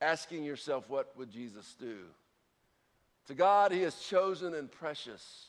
asking 0.00 0.44
yourself, 0.44 0.88
what 0.88 1.16
would 1.16 1.30
Jesus 1.30 1.74
do? 1.78 1.98
To 3.26 3.34
God, 3.34 3.72
He 3.72 3.82
is 3.82 3.98
chosen 4.00 4.54
and 4.54 4.70
precious. 4.70 5.46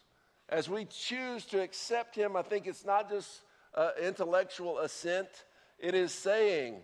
As 0.49 0.69
we 0.69 0.85
choose 0.85 1.45
to 1.45 1.61
accept 1.61 2.15
Him, 2.15 2.35
I 2.35 2.41
think 2.41 2.67
it's 2.67 2.85
not 2.85 3.09
just 3.09 3.41
uh, 3.73 3.91
intellectual 4.01 4.79
assent, 4.79 5.29
it 5.79 5.95
is 5.95 6.11
saying, 6.13 6.81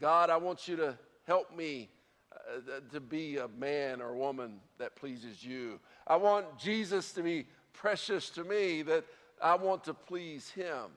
God, 0.00 0.30
I 0.30 0.36
want 0.36 0.68
you 0.68 0.76
to 0.76 0.98
help 1.26 1.54
me 1.54 1.90
uh, 2.32 2.80
to 2.92 3.00
be 3.00 3.38
a 3.38 3.48
man 3.48 4.00
or 4.00 4.14
woman 4.14 4.60
that 4.78 4.94
pleases 4.96 5.44
you. 5.44 5.80
I 6.06 6.16
want 6.16 6.58
Jesus 6.58 7.12
to 7.12 7.22
be 7.22 7.46
precious 7.72 8.30
to 8.30 8.44
me, 8.44 8.82
that 8.82 9.04
I 9.42 9.56
want 9.56 9.84
to 9.84 9.94
please 9.94 10.50
him. 10.50 10.90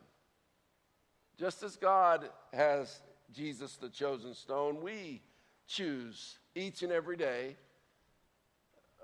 Just 1.37 1.63
as 1.63 1.75
God 1.75 2.29
has 2.53 3.01
Jesus, 3.33 3.75
the 3.75 3.89
chosen 3.89 4.33
stone, 4.33 4.81
we 4.81 5.21
choose 5.67 6.37
each 6.55 6.83
and 6.83 6.91
every 6.91 7.15
day 7.17 7.55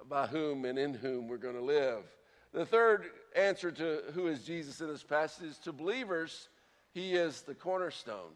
by 0.09 0.27
whom 0.27 0.65
and 0.65 0.77
in 0.77 0.93
whom 0.93 1.27
we're 1.27 1.37
going 1.37 1.55
to 1.55 1.61
live. 1.61 2.03
The 2.53 2.65
third 2.65 3.05
answer 3.35 3.71
to 3.71 4.03
who 4.13 4.27
is 4.27 4.43
Jesus 4.43 4.81
in 4.81 4.87
this 4.87 5.03
passage 5.03 5.49
is 5.49 5.57
to 5.59 5.71
believers, 5.71 6.49
he 6.93 7.13
is 7.13 7.41
the 7.41 7.55
cornerstone. 7.55 8.31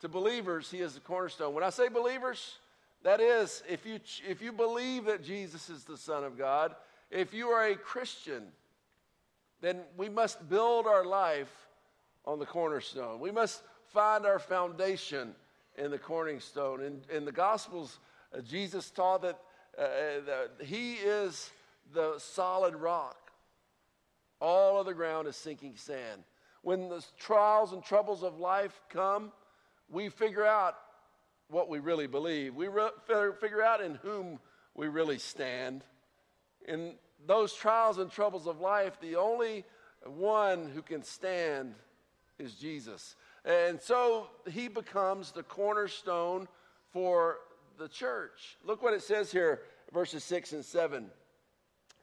To 0.00 0.08
believers, 0.08 0.70
he 0.70 0.80
is 0.80 0.94
the 0.94 1.00
cornerstone. 1.00 1.54
When 1.54 1.64
I 1.64 1.70
say 1.70 1.88
believers, 1.88 2.58
that 3.04 3.20
is, 3.20 3.62
if 3.68 3.84
you, 3.84 3.98
if 4.28 4.40
you 4.40 4.52
believe 4.52 5.06
that 5.06 5.24
Jesus 5.24 5.68
is 5.68 5.84
the 5.84 5.96
Son 5.96 6.24
of 6.24 6.38
God, 6.38 6.74
if 7.10 7.34
you 7.34 7.48
are 7.48 7.66
a 7.66 7.74
Christian, 7.74 8.44
then 9.60 9.80
we 9.96 10.08
must 10.08 10.48
build 10.48 10.86
our 10.86 11.04
life 11.04 11.52
on 12.24 12.38
the 12.38 12.46
cornerstone. 12.46 13.20
We 13.20 13.30
must 13.30 13.62
find 13.92 14.24
our 14.24 14.38
foundation 14.38 15.34
in 15.76 15.90
the 15.90 15.98
cornerstone. 15.98 16.82
In, 16.82 17.00
in 17.14 17.24
the 17.24 17.32
Gospels, 17.32 17.98
uh, 18.36 18.40
Jesus 18.40 18.90
taught 18.90 19.22
that, 19.22 19.38
uh, 19.78 19.84
that 20.26 20.50
he 20.64 20.94
is 20.94 21.50
the 21.92 22.14
solid 22.18 22.74
rock. 22.74 23.30
All 24.40 24.80
of 24.80 24.86
the 24.86 24.94
ground 24.94 25.28
is 25.28 25.36
sinking 25.36 25.74
sand. 25.76 26.22
When 26.62 26.88
the 26.88 27.04
trials 27.18 27.72
and 27.72 27.82
troubles 27.82 28.22
of 28.22 28.38
life 28.38 28.80
come, 28.88 29.32
we 29.90 30.08
figure 30.08 30.46
out 30.46 30.76
what 31.52 31.68
we 31.68 31.78
really 31.78 32.06
believe. 32.06 32.54
We 32.54 32.68
re- 32.68 32.90
figure 33.40 33.62
out 33.62 33.82
in 33.82 33.96
whom 33.96 34.40
we 34.74 34.88
really 34.88 35.18
stand. 35.18 35.84
In 36.66 36.94
those 37.26 37.52
trials 37.52 37.98
and 37.98 38.10
troubles 38.10 38.46
of 38.46 38.60
life, 38.60 38.98
the 39.00 39.16
only 39.16 39.64
one 40.04 40.68
who 40.68 40.82
can 40.82 41.02
stand 41.02 41.74
is 42.38 42.54
Jesus. 42.54 43.16
And 43.44 43.80
so 43.80 44.28
he 44.50 44.68
becomes 44.68 45.32
the 45.32 45.42
cornerstone 45.42 46.48
for 46.90 47.38
the 47.78 47.88
church. 47.88 48.56
Look 48.64 48.82
what 48.82 48.94
it 48.94 49.02
says 49.02 49.30
here, 49.30 49.60
verses 49.92 50.24
6 50.24 50.52
and 50.52 50.64
7. 50.64 51.10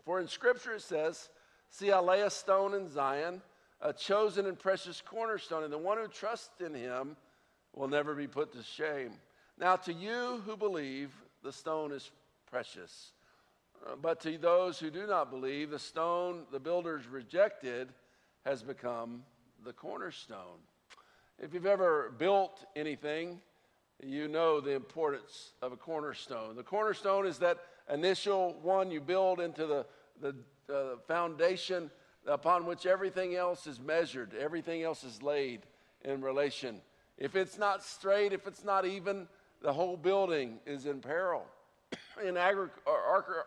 For 0.05 0.19
in 0.19 0.27
Scripture 0.27 0.75
it 0.75 0.81
says, 0.81 1.29
See, 1.71 1.91
I 1.91 1.99
lay 1.99 2.21
a 2.21 2.29
stone 2.29 2.73
in 2.73 2.89
Zion, 2.89 3.41
a 3.81 3.93
chosen 3.93 4.45
and 4.45 4.57
precious 4.57 5.01
cornerstone, 5.01 5.63
and 5.63 5.73
the 5.73 5.77
one 5.77 5.97
who 5.97 6.07
trusts 6.07 6.61
in 6.61 6.73
him 6.73 7.15
will 7.73 7.87
never 7.87 8.15
be 8.15 8.27
put 8.27 8.51
to 8.53 8.63
shame. 8.63 9.13
Now, 9.59 9.75
to 9.75 9.93
you 9.93 10.41
who 10.45 10.55
believe, 10.55 11.11
the 11.43 11.51
stone 11.51 11.91
is 11.91 12.11
precious. 12.49 13.11
Uh, 13.85 13.95
but 14.01 14.21
to 14.21 14.37
those 14.37 14.79
who 14.79 14.89
do 14.89 15.05
not 15.05 15.29
believe, 15.29 15.69
the 15.69 15.79
stone 15.79 16.43
the 16.51 16.59
builders 16.59 17.07
rejected 17.07 17.89
has 18.45 18.63
become 18.63 19.23
the 19.65 19.73
cornerstone. 19.73 20.59
If 21.37 21.53
you've 21.53 21.65
ever 21.65 22.13
built 22.17 22.65
anything, 22.75 23.41
you 24.01 24.29
know 24.29 24.61
the 24.61 24.71
importance 24.71 25.51
of 25.61 25.73
a 25.73 25.77
cornerstone. 25.77 26.55
The 26.55 26.63
cornerstone 26.63 27.25
is 27.25 27.37
that 27.39 27.57
initial 27.91 28.57
one 28.61 28.91
you 28.91 29.01
build 29.01 29.41
into 29.41 29.65
the, 29.65 29.85
the 30.21 30.35
uh, 30.73 30.97
foundation 31.05 31.91
upon 32.25 32.65
which 32.65 32.85
everything 32.85 33.35
else 33.35 33.67
is 33.67 33.79
measured, 33.79 34.33
everything 34.39 34.83
else 34.83 35.03
is 35.03 35.21
laid 35.21 35.61
in 36.05 36.21
relation. 36.21 36.79
If 37.17 37.35
it's 37.35 37.57
not 37.57 37.83
straight, 37.83 38.31
if 38.31 38.47
it's 38.47 38.63
not 38.63 38.85
even, 38.85 39.27
the 39.61 39.73
whole 39.73 39.97
building 39.97 40.59
is 40.65 40.85
in 40.85 40.99
peril. 40.99 41.45
in 42.25 42.37
agri- 42.37 42.69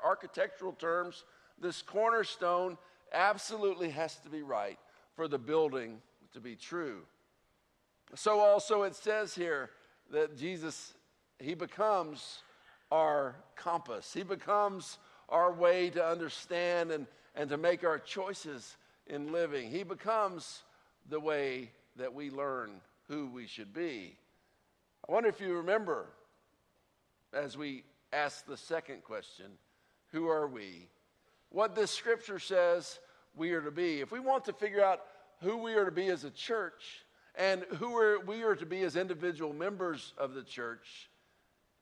architectural 0.05 0.73
terms, 0.73 1.25
this 1.61 1.83
cornerstone 1.83 2.77
absolutely 3.13 3.91
has 3.91 4.17
to 4.17 4.29
be 4.29 4.43
right 4.43 4.79
for 5.15 5.29
the 5.29 5.39
building 5.39 6.01
to 6.33 6.41
be 6.41 6.57
true. 6.57 7.03
So, 8.15 8.41
also, 8.41 8.83
it 8.83 8.95
says 8.95 9.35
here 9.35 9.71
that 10.11 10.37
Jesus, 10.37 10.95
He 11.39 11.55
becomes 11.55 12.43
our 12.91 13.37
compass, 13.57 14.13
He 14.13 14.23
becomes 14.23 14.99
our 15.29 15.53
way 15.53 15.89
to 15.91 16.05
understand 16.05 16.91
and, 16.91 17.07
and 17.35 17.49
to 17.49 17.57
make 17.57 17.85
our 17.85 17.99
choices 17.99 18.77
in 19.07 19.33
living. 19.33 19.71
He 19.71 19.83
becomes 19.83 20.63
the 21.09 21.21
way 21.21 21.71
that 21.97 22.13
we 22.13 22.31
learn 22.31 22.81
who 23.09 23.29
we 23.29 23.47
should 23.47 23.73
be. 23.73 24.17
I 25.09 25.13
wonder 25.13 25.29
if 25.29 25.41
you 25.41 25.55
remember 25.55 26.07
as 27.33 27.57
we 27.57 27.85
ask 28.13 28.47
the 28.47 28.57
second 28.57 29.03
question 29.03 29.47
who 30.13 30.29
are 30.29 30.47
we? 30.47 30.89
What 31.49 31.75
this 31.75 31.91
scripture 31.91 32.39
says 32.39 32.99
we 33.35 33.53
are 33.53 33.63
to 33.63 33.71
be. 33.71 34.01
If 34.01 34.13
we 34.13 34.21
want 34.21 34.45
to 34.45 34.53
figure 34.53 34.85
out 34.85 35.01
who 35.41 35.57
we 35.57 35.75
are 35.75 35.87
to 35.87 35.91
be 35.91 36.09
as 36.09 36.25
a 36.25 36.31
church 36.31 37.05
and 37.35 37.63
who 37.79 38.21
we 38.27 38.43
are 38.43 38.55
to 38.55 38.67
be 38.67 38.83
as 38.83 38.97
individual 38.97 39.53
members 39.53 40.13
of 40.19 40.35
the 40.35 40.43
church, 40.43 41.09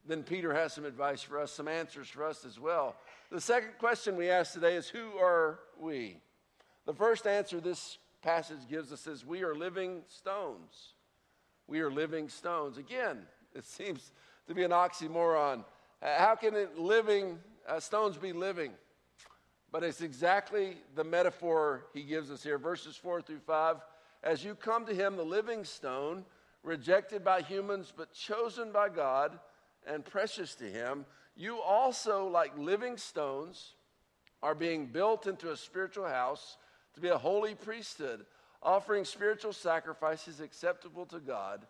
then 0.06 0.22
Peter 0.22 0.54
has 0.54 0.72
some 0.72 0.84
advice 0.84 1.22
for 1.22 1.38
us, 1.40 1.52
some 1.52 1.68
answers 1.68 2.08
for 2.08 2.24
us 2.24 2.44
as 2.44 2.58
well. 2.58 2.96
The 3.30 3.40
second 3.40 3.72
question 3.78 4.16
we 4.16 4.30
ask 4.30 4.54
today 4.54 4.76
is 4.76 4.88
Who 4.88 5.18
are 5.18 5.58
we? 5.78 6.18
The 6.86 6.94
first 6.94 7.26
answer 7.26 7.60
this 7.60 7.98
passage 8.22 8.68
gives 8.68 8.92
us 8.92 9.06
is 9.06 9.26
We 9.26 9.42
are 9.42 9.54
living 9.54 10.02
stones. 10.08 10.94
We 11.70 11.82
are 11.82 11.90
living 11.90 12.28
stones. 12.28 12.78
Again, 12.78 13.18
it 13.54 13.64
seems 13.64 14.10
to 14.48 14.54
be 14.54 14.64
an 14.64 14.72
oxymoron. 14.72 15.64
How 16.02 16.34
can 16.34 16.56
it 16.56 16.76
living 16.76 17.38
uh, 17.68 17.78
stones 17.78 18.16
be 18.16 18.32
living? 18.32 18.72
But 19.70 19.84
it's 19.84 20.00
exactly 20.00 20.78
the 20.96 21.04
metaphor 21.04 21.86
he 21.94 22.02
gives 22.02 22.28
us 22.32 22.42
here, 22.42 22.58
verses 22.58 22.96
4 22.96 23.22
through 23.22 23.38
5. 23.46 23.76
As 24.24 24.44
you 24.44 24.56
come 24.56 24.84
to 24.86 24.92
him, 24.92 25.16
the 25.16 25.22
living 25.22 25.64
stone, 25.64 26.24
rejected 26.64 27.22
by 27.22 27.40
humans, 27.40 27.92
but 27.96 28.12
chosen 28.12 28.72
by 28.72 28.88
God 28.88 29.38
and 29.86 30.04
precious 30.04 30.56
to 30.56 30.64
him, 30.64 31.06
you 31.36 31.60
also, 31.60 32.26
like 32.26 32.50
living 32.58 32.96
stones, 32.96 33.74
are 34.42 34.56
being 34.56 34.86
built 34.86 35.28
into 35.28 35.52
a 35.52 35.56
spiritual 35.56 36.08
house 36.08 36.56
to 36.94 37.00
be 37.00 37.08
a 37.08 37.16
holy 37.16 37.54
priesthood, 37.54 38.26
offering 38.62 39.05
spiritual 39.05 39.52
sacrifices 39.52 40.40
acceptable 40.40 41.07
to 41.07 41.19
God 41.19 41.67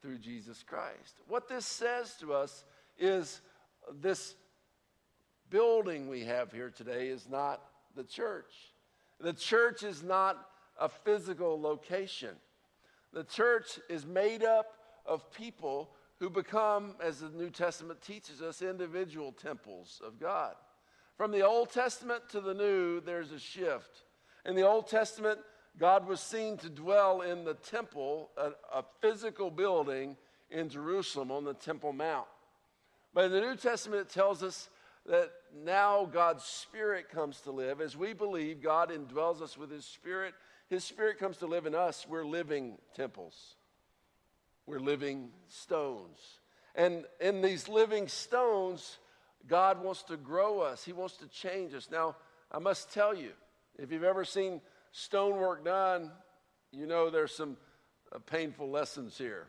through 0.00 0.18
Jesus 0.18 0.62
Christ. 0.62 1.16
What 1.26 1.48
this 1.48 1.66
says 1.66 2.14
to 2.20 2.32
us 2.32 2.64
is 2.98 3.40
this 4.00 4.34
building 5.50 6.08
we 6.08 6.24
have 6.24 6.52
here 6.52 6.70
today 6.70 7.08
is 7.08 7.28
not 7.28 7.62
the 7.96 8.04
church. 8.04 8.52
The 9.20 9.32
church 9.32 9.82
is 9.82 10.02
not 10.02 10.36
a 10.78 10.88
physical 10.88 11.60
location. 11.60 12.36
The 13.12 13.24
church 13.24 13.80
is 13.88 14.06
made 14.06 14.44
up 14.44 14.74
of 15.06 15.32
people 15.32 15.90
who 16.20 16.30
become, 16.30 16.94
as 17.02 17.20
the 17.20 17.30
New 17.30 17.50
Testament 17.50 18.02
teaches 18.02 18.42
us, 18.42 18.62
individual 18.62 19.32
temples 19.32 20.00
of 20.04 20.20
God. 20.20 20.54
From 21.16 21.32
the 21.32 21.42
Old 21.42 21.70
Testament 21.70 22.28
to 22.30 22.40
the 22.40 22.54
New, 22.54 23.00
there's 23.00 23.32
a 23.32 23.38
shift. 23.38 24.04
In 24.44 24.54
the 24.54 24.66
Old 24.66 24.86
Testament, 24.86 25.40
God 25.78 26.08
was 26.08 26.20
seen 26.20 26.56
to 26.58 26.68
dwell 26.68 27.20
in 27.20 27.44
the 27.44 27.54
temple, 27.54 28.30
a, 28.36 28.50
a 28.78 28.84
physical 29.00 29.50
building 29.50 30.16
in 30.50 30.68
Jerusalem 30.68 31.30
on 31.30 31.44
the 31.44 31.54
Temple 31.54 31.92
Mount. 31.92 32.26
But 33.14 33.26
in 33.26 33.32
the 33.32 33.40
New 33.40 33.56
Testament, 33.56 34.02
it 34.02 34.12
tells 34.12 34.42
us 34.42 34.68
that 35.06 35.30
now 35.64 36.04
God's 36.04 36.44
Spirit 36.44 37.08
comes 37.10 37.40
to 37.42 37.52
live. 37.52 37.80
As 37.80 37.96
we 37.96 38.12
believe 38.12 38.62
God 38.62 38.90
indwells 38.90 39.40
us 39.40 39.56
with 39.56 39.70
His 39.70 39.84
Spirit, 39.84 40.34
His 40.68 40.84
Spirit 40.84 41.18
comes 41.18 41.38
to 41.38 41.46
live 41.46 41.66
in 41.66 41.74
us. 41.74 42.06
We're 42.08 42.26
living 42.26 42.78
temples, 42.94 43.54
we're 44.66 44.80
living 44.80 45.30
stones. 45.48 46.18
And 46.74 47.04
in 47.20 47.40
these 47.40 47.68
living 47.68 48.08
stones, 48.08 48.98
God 49.46 49.82
wants 49.82 50.02
to 50.04 50.16
grow 50.16 50.60
us, 50.60 50.84
He 50.84 50.92
wants 50.92 51.16
to 51.18 51.28
change 51.28 51.72
us. 51.74 51.88
Now, 51.90 52.16
I 52.50 52.58
must 52.58 52.92
tell 52.92 53.14
you, 53.14 53.30
if 53.78 53.92
you've 53.92 54.04
ever 54.04 54.24
seen 54.24 54.60
stonework 54.92 55.64
done, 55.64 56.10
you 56.72 56.86
know 56.86 57.10
there's 57.10 57.34
some 57.34 57.56
uh, 58.12 58.18
painful 58.18 58.70
lessons 58.70 59.16
here. 59.16 59.46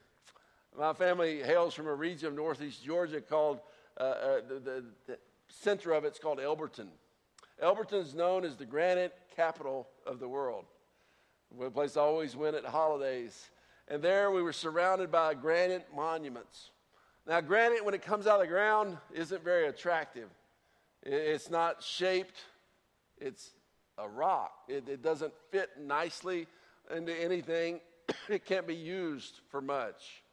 My 0.78 0.93
family 0.93 1.41
hails 1.41 1.73
from 1.73 1.88
a 1.88 1.93
region 1.93 2.28
of 2.28 2.36
northeast 2.36 2.84
Georgia 2.84 3.21
called 3.21 3.60
uh, 3.99 4.04
uh, 4.04 4.41
the, 4.47 4.60
the, 4.60 4.84
the, 5.08 5.17
center 5.47 5.93
of 5.93 6.06
it's 6.06 6.19
called 6.19 6.38
Elberton. 6.38 6.88
Elberton 7.62 8.02
is 8.02 8.13
known 8.13 8.45
as 8.45 8.56
the 8.56 8.65
granite 8.65 9.13
capital 9.36 9.88
of 10.06 10.19
the 10.19 10.28
world. 10.28 10.65
A 11.60 11.69
place 11.71 11.97
I 11.97 12.02
always 12.02 12.36
went 12.36 12.56
at 12.56 12.63
holidays. 12.63 13.49
And 13.88 14.04
there 14.04 14.30
we 14.30 14.43
were 14.43 14.54
surrounded 14.54 15.12
by 15.12 15.34
granite 15.34 15.88
monuments. 15.95 16.69
Now, 17.28 17.41
granite, 17.41 17.84
when 17.84 17.95
it 17.95 18.04
comes 18.04 18.28
out 18.28 18.36
of 18.36 18.41
the 18.41 18.47
ground, 18.47 18.97
isn't 19.12 19.43
very 19.43 19.67
attractive. 19.67 20.30
It's 21.02 21.49
not 21.49 21.82
shaped, 21.82 22.36
it's 23.17 23.52
a 23.99 24.07
rock. 24.07 24.51
It, 24.67 24.88
it 24.89 25.01
doesn't 25.03 25.33
fit 25.51 25.69
nicely 25.79 26.47
into 26.95 27.13
anything, 27.13 27.79
it 28.29 28.45
can't 28.45 28.67
be 28.67 28.75
used 28.75 29.41
for 29.49 29.62
much. 29.62 30.23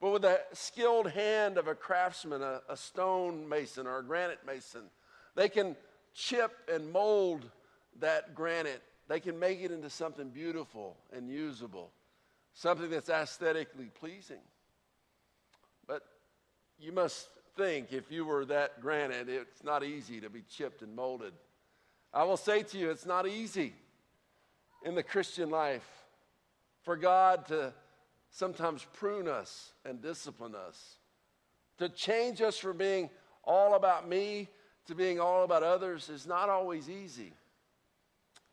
But 0.00 0.10
with 0.10 0.22
the 0.22 0.40
skilled 0.52 1.10
hand 1.10 1.56
of 1.56 1.68
a 1.68 1.74
craftsman, 1.74 2.42
a, 2.42 2.60
a 2.68 2.76
stone 2.76 3.48
mason 3.48 3.86
or 3.86 3.98
a 3.98 4.02
granite 4.02 4.40
mason, 4.46 4.82
they 5.34 5.48
can 5.48 5.74
chip 6.14 6.52
and 6.72 6.92
mold 6.92 7.48
that 8.00 8.34
granite. 8.34 8.82
They 9.08 9.20
can 9.20 9.38
make 9.38 9.62
it 9.62 9.70
into 9.70 9.88
something 9.88 10.28
beautiful 10.28 10.96
and 11.12 11.30
usable, 11.30 11.92
something 12.52 12.90
that's 12.90 13.08
aesthetically 13.08 13.90
pleasing. 13.98 14.40
But 15.86 16.02
you 16.78 16.92
must 16.92 17.28
think 17.56 17.92
if 17.92 18.10
you 18.10 18.26
were 18.26 18.44
that 18.46 18.80
granite, 18.82 19.28
it's 19.28 19.64
not 19.64 19.82
easy 19.82 20.20
to 20.20 20.28
be 20.28 20.42
chipped 20.42 20.82
and 20.82 20.94
molded. 20.94 21.32
I 22.16 22.24
will 22.24 22.38
say 22.38 22.62
to 22.62 22.78
you, 22.78 22.90
it's 22.90 23.04
not 23.04 23.28
easy 23.28 23.74
in 24.86 24.94
the 24.94 25.02
Christian 25.02 25.50
life 25.50 25.86
for 26.82 26.96
God 26.96 27.46
to 27.48 27.74
sometimes 28.30 28.86
prune 28.94 29.28
us 29.28 29.72
and 29.84 30.00
discipline 30.00 30.54
us, 30.54 30.96
to 31.76 31.90
change 31.90 32.40
us 32.40 32.56
from 32.56 32.78
being 32.78 33.10
all 33.44 33.74
about 33.74 34.08
me 34.08 34.48
to 34.86 34.94
being 34.94 35.20
all 35.20 35.44
about 35.44 35.62
others 35.62 36.08
is 36.08 36.26
not 36.26 36.48
always 36.48 36.88
easy. 36.88 37.32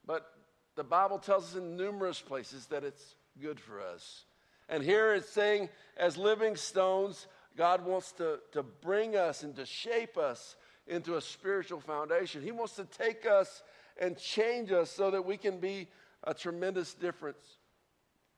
But 0.06 0.30
the 0.76 0.84
Bible 0.84 1.20
tells 1.20 1.52
us 1.52 1.56
in 1.56 1.78
numerous 1.78 2.20
places 2.20 2.66
that 2.66 2.84
it's 2.84 3.16
good 3.42 3.60
for 3.60 3.82
us. 3.82 4.26
And 4.68 4.84
here 4.84 5.14
it's 5.14 5.30
saying, 5.30 5.70
as 5.96 6.18
living 6.18 6.56
stones, 6.58 7.28
God 7.56 7.86
wants 7.86 8.12
to, 8.14 8.40
to 8.52 8.64
bring 8.64 9.16
us 9.16 9.44
and 9.44 9.56
to 9.56 9.66
shape 9.66 10.18
us 10.18 10.58
into 10.88 11.16
a 11.16 11.22
spiritual 11.22 11.80
foundation. 11.80 12.42
He 12.42 12.52
wants 12.52 12.76
to 12.76 12.86
take 12.86 13.26
us 13.26 13.64
and 14.00 14.18
change 14.18 14.72
us 14.72 14.92
so 14.92 15.12
that 15.12 15.26
we 15.26 15.38
can 15.38 15.60
be 15.60 15.88
a 16.24 16.34
tremendous 16.34 16.94
difference 16.94 17.58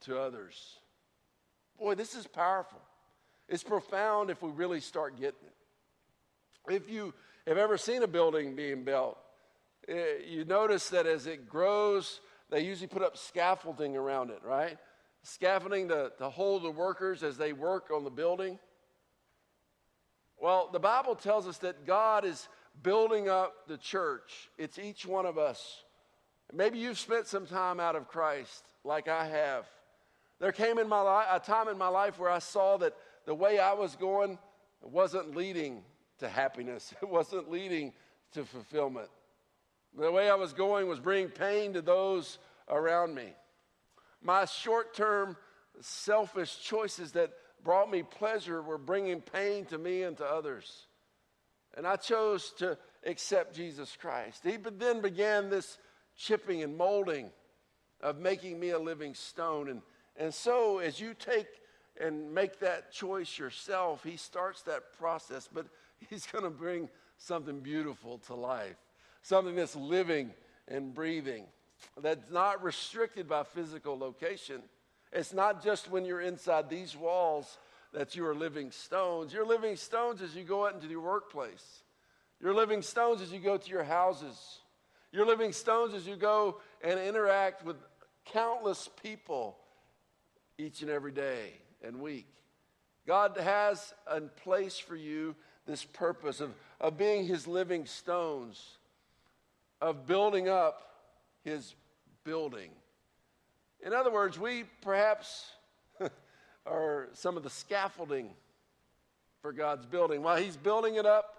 to 0.01 0.19
others. 0.19 0.79
Boy, 1.79 1.95
this 1.95 2.15
is 2.15 2.27
powerful. 2.27 2.81
It's 3.47 3.63
profound 3.63 4.29
if 4.29 4.41
we 4.41 4.49
really 4.49 4.79
start 4.79 5.17
getting 5.17 5.45
it. 5.45 6.73
If 6.73 6.89
you 6.89 7.13
have 7.45 7.57
ever 7.57 7.77
seen 7.77 8.01
a 8.03 8.07
building 8.07 8.55
being 8.55 8.83
built, 8.83 9.17
eh, 9.87 10.17
you 10.27 10.45
notice 10.45 10.89
that 10.89 11.05
as 11.05 11.27
it 11.27 11.47
grows, 11.47 12.21
they 12.49 12.61
usually 12.61 12.87
put 12.87 13.03
up 13.03 13.17
scaffolding 13.17 13.95
around 13.95 14.31
it, 14.31 14.39
right? 14.43 14.77
Scaffolding 15.23 15.89
to, 15.89 16.11
to 16.17 16.29
hold 16.29 16.63
the 16.63 16.71
workers 16.71 17.23
as 17.23 17.37
they 17.37 17.53
work 17.53 17.89
on 17.93 18.03
the 18.03 18.09
building. 18.09 18.57
Well, 20.39 20.69
the 20.71 20.79
Bible 20.79 21.15
tells 21.15 21.47
us 21.47 21.57
that 21.59 21.85
God 21.85 22.25
is 22.25 22.47
building 22.83 23.29
up 23.29 23.67
the 23.67 23.77
church. 23.77 24.49
It's 24.57 24.77
each 24.77 25.05
one 25.05 25.25
of 25.25 25.37
us. 25.37 25.83
Maybe 26.53 26.77
you've 26.77 26.99
spent 26.99 27.27
some 27.27 27.45
time 27.45 27.79
out 27.79 27.95
of 27.95 28.07
Christ, 28.07 28.63
like 28.83 29.07
I 29.07 29.25
have. 29.25 29.65
There 30.39 30.51
came 30.51 30.77
in 30.77 30.87
my 30.87 31.01
li- 31.01 31.25
a 31.31 31.39
time 31.39 31.67
in 31.67 31.77
my 31.77 31.87
life 31.87 32.19
where 32.19 32.29
I 32.29 32.39
saw 32.39 32.77
that 32.77 32.93
the 33.25 33.33
way 33.33 33.59
I 33.59 33.73
was 33.73 33.95
going 33.95 34.37
wasn't 34.81 35.35
leading 35.35 35.83
to 36.19 36.29
happiness, 36.29 36.93
it 37.01 37.09
wasn't 37.09 37.49
leading 37.49 37.93
to 38.33 38.45
fulfillment. 38.45 39.09
The 39.97 40.11
way 40.11 40.29
I 40.29 40.35
was 40.35 40.53
going 40.53 40.87
was 40.87 40.99
bringing 40.99 41.29
pain 41.29 41.73
to 41.73 41.81
those 41.81 42.37
around 42.69 43.15
me. 43.15 43.33
My 44.21 44.45
short 44.45 44.93
term, 44.93 45.37
selfish 45.79 46.59
choices 46.61 47.13
that 47.13 47.31
brought 47.65 47.91
me 47.91 48.03
pleasure 48.03 48.61
were 48.61 48.77
bringing 48.77 49.19
pain 49.19 49.65
to 49.65 49.77
me 49.77 50.03
and 50.03 50.15
to 50.17 50.23
others. 50.23 50.85
And 51.75 51.85
I 51.85 51.97
chose 51.97 52.53
to 52.59 52.77
accept 53.05 53.55
Jesus 53.55 53.97
Christ. 53.99 54.43
He 54.45 54.55
then 54.55 55.01
began 55.01 55.49
this 55.49 55.77
chipping 56.15 56.63
and 56.63 56.77
molding 56.77 57.31
of 58.01 58.19
making 58.19 58.59
me 58.59 58.69
a 58.69 58.79
living 58.79 59.15
stone. 59.15 59.67
And, 59.69 59.81
and 60.15 60.33
so, 60.33 60.77
as 60.77 60.99
you 61.01 61.13
take 61.13 61.47
and 61.99 62.33
make 62.33 62.59
that 62.59 62.93
choice 62.93 63.37
yourself, 63.37 64.03
He 64.03 64.15
starts 64.15 64.61
that 64.63 64.93
process, 64.97 65.49
but 65.51 65.65
He's 66.09 66.27
going 66.31 66.45
to 66.45 66.51
bring 66.51 66.87
something 67.17 67.59
beautiful 67.59 68.19
to 68.19 68.35
life, 68.35 68.77
something 69.23 69.55
that's 69.55 69.75
living 69.75 70.31
and 70.67 70.93
breathing, 70.93 71.45
that's 72.01 72.31
not 72.31 72.63
restricted 72.63 73.27
by 73.27 73.43
physical 73.43 73.97
location. 73.97 74.61
It's 75.15 75.33
not 75.33 75.63
just 75.63 75.89
when 75.89 76.03
you're 76.03 76.19
inside 76.19 76.69
these 76.69 76.95
walls 76.95 77.57
that 77.93 78.17
you 78.17 78.27
are 78.27 78.35
living 78.35 78.69
stones. 78.71 79.33
You're 79.33 79.47
living 79.47 79.77
stones 79.77 80.21
as 80.21 80.35
you 80.35 80.43
go 80.43 80.67
out 80.67 80.73
into 80.73 80.87
your 80.87 80.99
workplace. 80.99 81.83
You're 82.41 82.53
living 82.53 82.81
stones 82.81 83.21
as 83.21 83.31
you 83.31 83.39
go 83.39 83.55
to 83.55 83.69
your 83.69 83.85
houses. 83.85 84.59
You're 85.13 85.25
living 85.25 85.53
stones 85.53 85.93
as 85.93 86.05
you 86.05 86.17
go 86.17 86.59
and 86.83 86.99
interact 86.99 87.65
with 87.65 87.77
countless 88.25 88.89
people 89.01 89.57
each 90.57 90.81
and 90.81 90.91
every 90.91 91.13
day 91.13 91.53
and 91.81 92.01
week. 92.01 92.27
God 93.07 93.37
has 93.37 93.93
a 94.07 94.19
place 94.19 94.77
for 94.77 94.97
you 94.97 95.33
this 95.65 95.85
purpose 95.85 96.41
of, 96.41 96.53
of 96.81 96.97
being 96.97 97.25
his 97.25 97.47
living 97.47 97.85
stones, 97.85 98.77
of 99.79 100.05
building 100.05 100.49
up 100.49 100.81
his 101.45 101.73
building. 102.25 102.71
In 103.85 103.93
other 103.93 104.11
words, 104.11 104.39
we 104.39 104.63
perhaps 104.81 105.45
are 106.65 107.07
some 107.13 107.37
of 107.37 107.43
the 107.43 107.51
scaffolding 107.51 108.31
for 109.43 109.53
God's 109.53 109.85
building. 109.85 110.23
While 110.23 110.37
he's 110.37 110.57
building 110.57 110.95
it 110.95 111.05
up, 111.05 111.35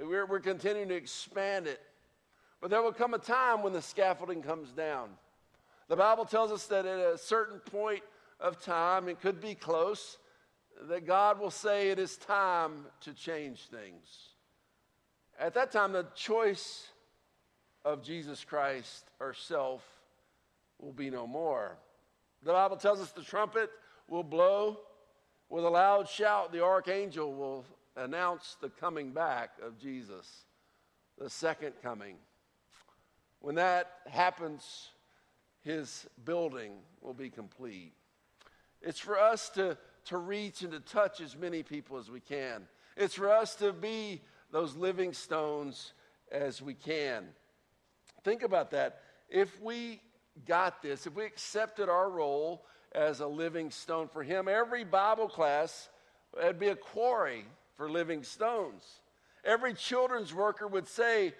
we're, 0.00 0.24
we're 0.24 0.38
continuing 0.38 0.88
to 0.90 0.94
expand 0.94 1.66
it. 1.66 1.80
But 2.60 2.70
there 2.70 2.82
will 2.82 2.92
come 2.92 3.14
a 3.14 3.18
time 3.18 3.64
when 3.64 3.72
the 3.72 3.82
scaffolding 3.82 4.42
comes 4.42 4.70
down. 4.70 5.08
The 5.88 5.96
Bible 5.96 6.24
tells 6.24 6.52
us 6.52 6.66
that 6.66 6.86
at 6.86 7.00
a 7.00 7.18
certain 7.18 7.58
point 7.58 8.02
of 8.38 8.62
time, 8.62 9.08
it 9.08 9.20
could 9.20 9.40
be 9.40 9.56
close, 9.56 10.18
that 10.88 11.04
God 11.04 11.40
will 11.40 11.50
say 11.50 11.90
it 11.90 11.98
is 11.98 12.16
time 12.16 12.86
to 13.00 13.12
change 13.12 13.66
things. 13.72 14.34
At 15.40 15.54
that 15.54 15.72
time, 15.72 15.92
the 15.92 16.06
choice 16.14 16.86
of 17.84 18.04
Jesus 18.04 18.44
Christ 18.44 19.10
herself 19.18 19.84
will 20.78 20.92
be 20.92 21.10
no 21.10 21.26
more. 21.26 21.76
The 22.42 22.52
Bible 22.52 22.76
tells 22.76 23.00
us 23.00 23.12
the 23.12 23.22
trumpet 23.22 23.70
will 24.08 24.22
blow. 24.22 24.78
With 25.50 25.64
a 25.64 25.70
loud 25.70 26.08
shout, 26.08 26.52
the 26.52 26.62
archangel 26.62 27.34
will 27.34 27.64
announce 27.96 28.56
the 28.60 28.68
coming 28.68 29.12
back 29.12 29.52
of 29.62 29.78
Jesus, 29.78 30.44
the 31.18 31.30
second 31.30 31.72
coming. 31.82 32.16
When 33.40 33.54
that 33.54 33.90
happens, 34.06 34.90
his 35.62 36.06
building 36.24 36.72
will 37.00 37.14
be 37.14 37.30
complete. 37.30 37.92
It's 38.82 38.98
for 38.98 39.18
us 39.18 39.48
to, 39.50 39.76
to 40.06 40.18
reach 40.18 40.62
and 40.62 40.72
to 40.72 40.80
touch 40.80 41.20
as 41.20 41.36
many 41.36 41.62
people 41.62 41.98
as 41.98 42.10
we 42.10 42.20
can. 42.20 42.68
It's 42.96 43.14
for 43.14 43.30
us 43.30 43.54
to 43.56 43.72
be 43.72 44.20
those 44.50 44.76
living 44.76 45.12
stones 45.12 45.92
as 46.30 46.60
we 46.60 46.74
can. 46.74 47.26
Think 48.22 48.42
about 48.42 48.70
that. 48.72 49.02
If 49.28 49.60
we 49.60 50.00
got 50.46 50.82
this, 50.82 51.06
if 51.06 51.14
we 51.14 51.24
accepted 51.24 51.88
our 51.88 52.10
role 52.10 52.64
as 52.92 53.20
a 53.20 53.26
living 53.26 53.70
stone 53.70 54.08
for 54.08 54.22
Him, 54.22 54.48
every 54.48 54.84
Bible 54.84 55.28
class 55.28 55.88
would 56.36 56.58
be 56.58 56.68
a 56.68 56.76
quarry 56.76 57.44
for 57.76 57.90
living 57.90 58.22
stones. 58.22 58.84
Every 59.44 59.74
children's 59.74 60.34
worker 60.34 60.66
would 60.66 60.88
say, 60.88 61.34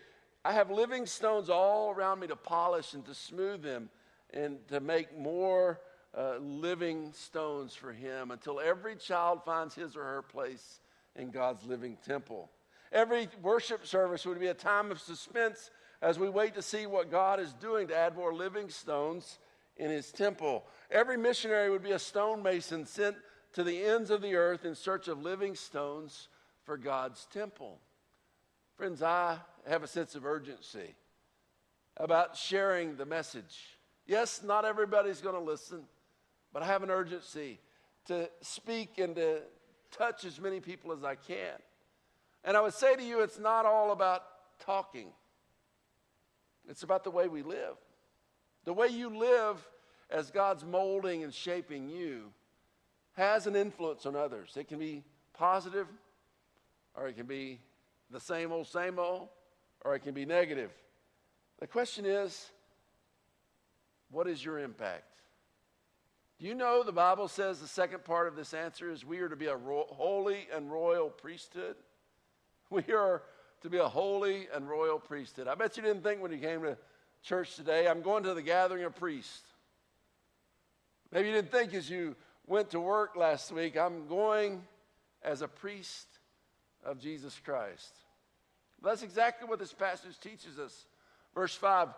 I 0.45 0.53
have 0.53 0.71
living 0.71 1.07
stones 1.07 1.51
all 1.51 1.91
around 1.91 2.21
me 2.21 2.27
to 2.29 2.37
polish 2.37 2.95
and 2.95 3.05
to 3.07 3.15
smooth 3.15 3.63
them 3.63 3.91
and 4.33 4.67
to 4.69 4.81
make 4.81 5.19
more 5.19 5.81
uh, 6.17 6.37
living 6.39 7.13
stones 7.13 7.75
for 7.75 7.93
Him 7.93 8.31
until 8.31 8.61
every 8.61 8.97
child 8.97 9.43
finds 9.45 9.75
his 9.75 9.97
or 9.97 10.05
her 10.05 10.23
place 10.23 10.81
in 11.17 11.31
God's 11.31 11.65
living 11.65 11.97
temple. 12.07 12.51
Every 12.93 13.29
worship 13.43 13.87
service 13.87 14.25
would 14.25 14.41
be 14.41 14.47
a 14.47 14.55
time 14.55 14.91
of 14.91 15.01
suspense 15.01 15.71
as 16.01 16.19
we 16.19 16.29
wait 16.29 16.55
to 16.55 16.63
see 16.63 16.87
what 16.87 17.11
God 17.11 17.41
is 17.41 17.53
doing 17.55 17.89
to 17.89 17.97
add 17.97 18.17
more 18.17 18.33
living 18.33 18.69
stones 18.69 19.39
in 19.77 19.91
His 19.91 20.13
temple. 20.13 20.65
Every 20.91 21.17
missionary 21.17 21.71
would 21.71 21.83
be 21.83 21.93
a 21.93 21.99
stonemason 21.99 22.87
sent 22.87 23.17
to 23.55 23.65
the 23.65 23.85
ends 23.85 24.11
of 24.11 24.23
the 24.23 24.35
earth 24.37 24.65
in 24.65 24.75
search 24.75 25.09
of 25.09 25.23
living 25.23 25.55
stones 25.55 26.29
for 26.65 26.77
God's 26.77 27.27
temple. 27.33 27.79
Friends, 28.77 29.03
I 29.03 29.39
have 29.67 29.83
a 29.83 29.89
sense 29.89 30.15
of 30.15 30.25
urgency 30.25 30.95
about 31.97 32.37
sharing 32.37 32.97
the 32.97 33.07
message. 33.07 33.79
Yes, 34.07 34.43
not 34.45 34.65
everybody's 34.65 35.21
going 35.21 35.35
to 35.35 35.41
listen, 35.41 35.83
but 36.53 36.63
I 36.63 36.67
have 36.67 36.83
an 36.83 36.91
urgency 36.91 37.59
to 38.07 38.31
speak 38.41 38.99
and 38.99 39.17
to 39.17 39.41
touch 39.91 40.25
as 40.25 40.41
many 40.41 40.61
people 40.61 40.93
as 40.93 41.05
I 41.05 41.15
can. 41.15 41.55
And 42.45 42.57
I 42.57 42.61
would 42.61 42.75
say 42.75 42.95
to 42.97 43.03
you, 43.03 43.21
it's 43.21 43.39
not 43.39 43.67
all 43.67 43.91
about 43.93 44.23
talking, 44.61 45.09
it's 46.69 46.83
about 46.83 47.05
the 47.05 47.11
way 47.11 47.29
we 47.29 47.43
live. 47.43 47.77
The 48.65 48.73
way 48.73 48.89
you 48.89 49.17
live 49.17 49.57
as 50.11 50.31
God's 50.31 50.65
molding 50.65 51.25
and 51.25 51.33
shaping 51.33 51.89
you 51.89 52.33
has 53.15 53.47
an 53.47 53.57
influence 53.57 54.07
on 54.07 54.15
others. 54.15 54.53
It 54.57 54.69
can 54.69 54.79
be 54.79 55.03
positive, 55.33 55.87
or 56.95 57.09
it 57.09 57.17
can 57.17 57.27
be 57.27 57.61
the 58.11 58.21
same 58.21 58.53
old, 58.53 58.67
same 58.67 58.99
old, 58.99 59.29
or 59.85 59.95
it 59.95 60.01
can 60.01 60.15
be 60.15 60.25
negative. 60.25 60.71
The 61.59 61.67
question 61.67 62.05
is, 62.05 62.51
what 64.11 64.29
is 64.29 64.45
your 64.45 64.59
impact? 64.59 65.05
Do 66.39 66.47
you 66.47 66.55
know 66.55 66.83
the 66.83 66.93
Bible 66.93 67.27
says 67.27 67.59
the 67.59 67.67
second 67.67 68.05
part 68.05 68.29
of 68.29 68.37
this 68.37 68.55
answer 68.55 68.91
is 68.91 69.05
we 69.05 69.19
are 69.19 69.29
to 69.29 69.37
be 69.37 69.47
a 69.47 69.57
ro- 69.57 69.89
holy 69.91 70.47
and 70.55 70.71
royal 70.71 71.09
priesthood? 71.11 71.77
We 72.71 72.93
are 72.93 73.23
to 73.63 73.71
be 73.71 73.79
a 73.79 73.89
holy 73.89 74.49
and 74.55 74.69
royal 74.69 74.99
priesthood. 74.99 75.49
I 75.49 75.55
bet 75.55 75.77
you 75.77 75.83
didn't 75.83 76.03
think 76.03 76.23
when 76.23 76.33
you 76.33 76.39
came 76.39 76.63
to 76.63 76.77
church 77.23 77.57
today, 77.57 77.89
I'm 77.89 78.03
going 78.03 78.23
to 78.25 78.35
the 78.35 78.43
gathering 78.43 78.85
of 78.85 78.95
priests. 78.95 79.43
Maybe 81.11 81.29
you 81.29 81.35
didn't 81.35 81.51
think 81.51 81.75
as 81.75 81.89
you 81.89 82.15
went 82.47 82.71
to 82.71 82.81
work 82.81 83.17
last 83.17 83.51
week, 83.53 83.77
I'm 83.77 84.07
going 84.07 84.63
as 85.23 85.43
a 85.43 85.49
priest 85.49 86.07
of 86.85 87.01
Jesus 87.01 87.41
Christ. 87.45 87.95
That's 88.83 89.03
exactly 89.03 89.49
what 89.49 89.59
this 89.59 89.73
passage 89.73 90.19
teaches 90.21 90.59
us. 90.59 90.87
Verse 91.35 91.55
5 91.55 91.89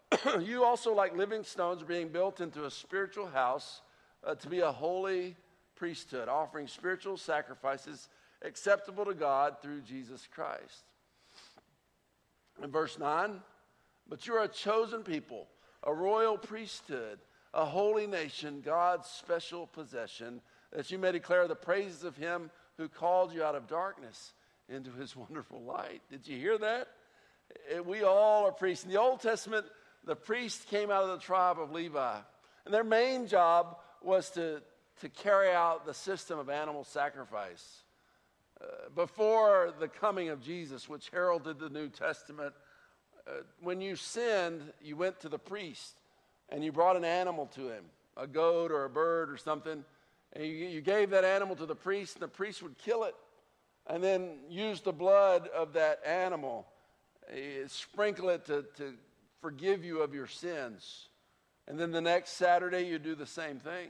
You 0.40 0.64
also, 0.64 0.94
like 0.94 1.16
living 1.16 1.44
stones, 1.44 1.82
are 1.82 1.86
being 1.86 2.08
built 2.08 2.40
into 2.40 2.64
a 2.64 2.70
spiritual 2.70 3.26
house 3.26 3.82
uh, 4.26 4.34
to 4.36 4.48
be 4.48 4.60
a 4.60 4.72
holy 4.72 5.36
priesthood, 5.76 6.28
offering 6.28 6.66
spiritual 6.66 7.16
sacrifices 7.16 8.08
acceptable 8.42 9.04
to 9.04 9.14
God 9.14 9.56
through 9.62 9.82
Jesus 9.82 10.26
Christ. 10.32 10.84
In 12.62 12.70
verse 12.70 12.98
9, 12.98 13.40
but 14.08 14.26
you 14.26 14.34
are 14.34 14.44
a 14.44 14.48
chosen 14.48 15.02
people, 15.02 15.46
a 15.82 15.94
royal 15.94 16.36
priesthood, 16.36 17.18
a 17.54 17.64
holy 17.64 18.06
nation, 18.06 18.60
God's 18.64 19.08
special 19.08 19.66
possession, 19.66 20.40
that 20.72 20.90
you 20.90 20.98
may 20.98 21.12
declare 21.12 21.48
the 21.48 21.54
praises 21.54 22.04
of 22.04 22.16
him 22.16 22.50
who 22.76 22.88
called 22.88 23.32
you 23.32 23.42
out 23.42 23.54
of 23.54 23.66
darkness 23.66 24.34
into 24.68 24.90
his 24.92 25.16
wonderful 25.16 25.62
light. 25.62 26.02
Did 26.10 26.26
you 26.26 26.38
hear 26.38 26.58
that? 26.58 26.88
Eh, 27.70 27.80
we 27.80 28.02
all 28.02 28.46
are 28.46 28.52
priests. 28.52 28.84
In 28.84 28.90
the 28.90 29.00
Old 29.00 29.20
Testament, 29.20 29.66
the 30.04 30.16
priest 30.16 30.66
came 30.68 30.90
out 30.90 31.02
of 31.02 31.10
the 31.10 31.24
tribe 31.24 31.58
of 31.58 31.72
Levi, 31.72 32.18
and 32.64 32.74
their 32.74 32.84
main 32.84 33.26
job 33.26 33.78
was 34.02 34.30
to, 34.30 34.62
to 35.00 35.08
carry 35.08 35.50
out 35.52 35.86
the 35.86 35.94
system 35.94 36.38
of 36.38 36.48
animal 36.48 36.84
sacrifice. 36.84 37.82
Uh, 38.60 38.66
before 38.94 39.72
the 39.80 39.88
coming 39.88 40.28
of 40.28 40.42
Jesus, 40.42 40.88
which 40.88 41.08
heralded 41.10 41.58
the 41.58 41.70
New 41.70 41.88
Testament, 41.88 42.52
uh, 43.26 43.42
when 43.60 43.80
you 43.80 43.96
sinned, 43.96 44.60
you 44.82 44.96
went 44.96 45.20
to 45.20 45.28
the 45.28 45.38
priest 45.38 45.94
and 46.50 46.62
you 46.64 46.70
brought 46.70 46.96
an 46.96 47.04
animal 47.04 47.46
to 47.54 47.68
him, 47.68 47.84
a 48.16 48.26
goat 48.26 48.70
or 48.70 48.84
a 48.84 48.90
bird 48.90 49.30
or 49.30 49.36
something, 49.36 49.84
and 50.34 50.44
you, 50.44 50.50
you 50.50 50.80
gave 50.80 51.10
that 51.10 51.24
animal 51.24 51.56
to 51.56 51.64
the 51.64 51.74
priest, 51.74 52.16
and 52.16 52.22
the 52.22 52.28
priest 52.28 52.62
would 52.62 52.76
kill 52.78 53.04
it 53.04 53.14
and 53.86 54.04
then 54.04 54.30
use 54.48 54.80
the 54.80 54.92
blood 54.92 55.48
of 55.48 55.72
that 55.72 56.00
animal, 56.04 56.66
uh, 57.32 57.36
sprinkle 57.66 58.28
it 58.28 58.44
to, 58.46 58.64
to 58.76 58.94
forgive 59.40 59.84
you 59.84 60.02
of 60.02 60.14
your 60.14 60.26
sins. 60.26 61.08
And 61.66 61.78
then 61.78 61.92
the 61.92 62.00
next 62.00 62.32
Saturday, 62.32 62.86
you 62.86 62.98
do 62.98 63.14
the 63.14 63.26
same 63.26 63.58
thing. 63.58 63.88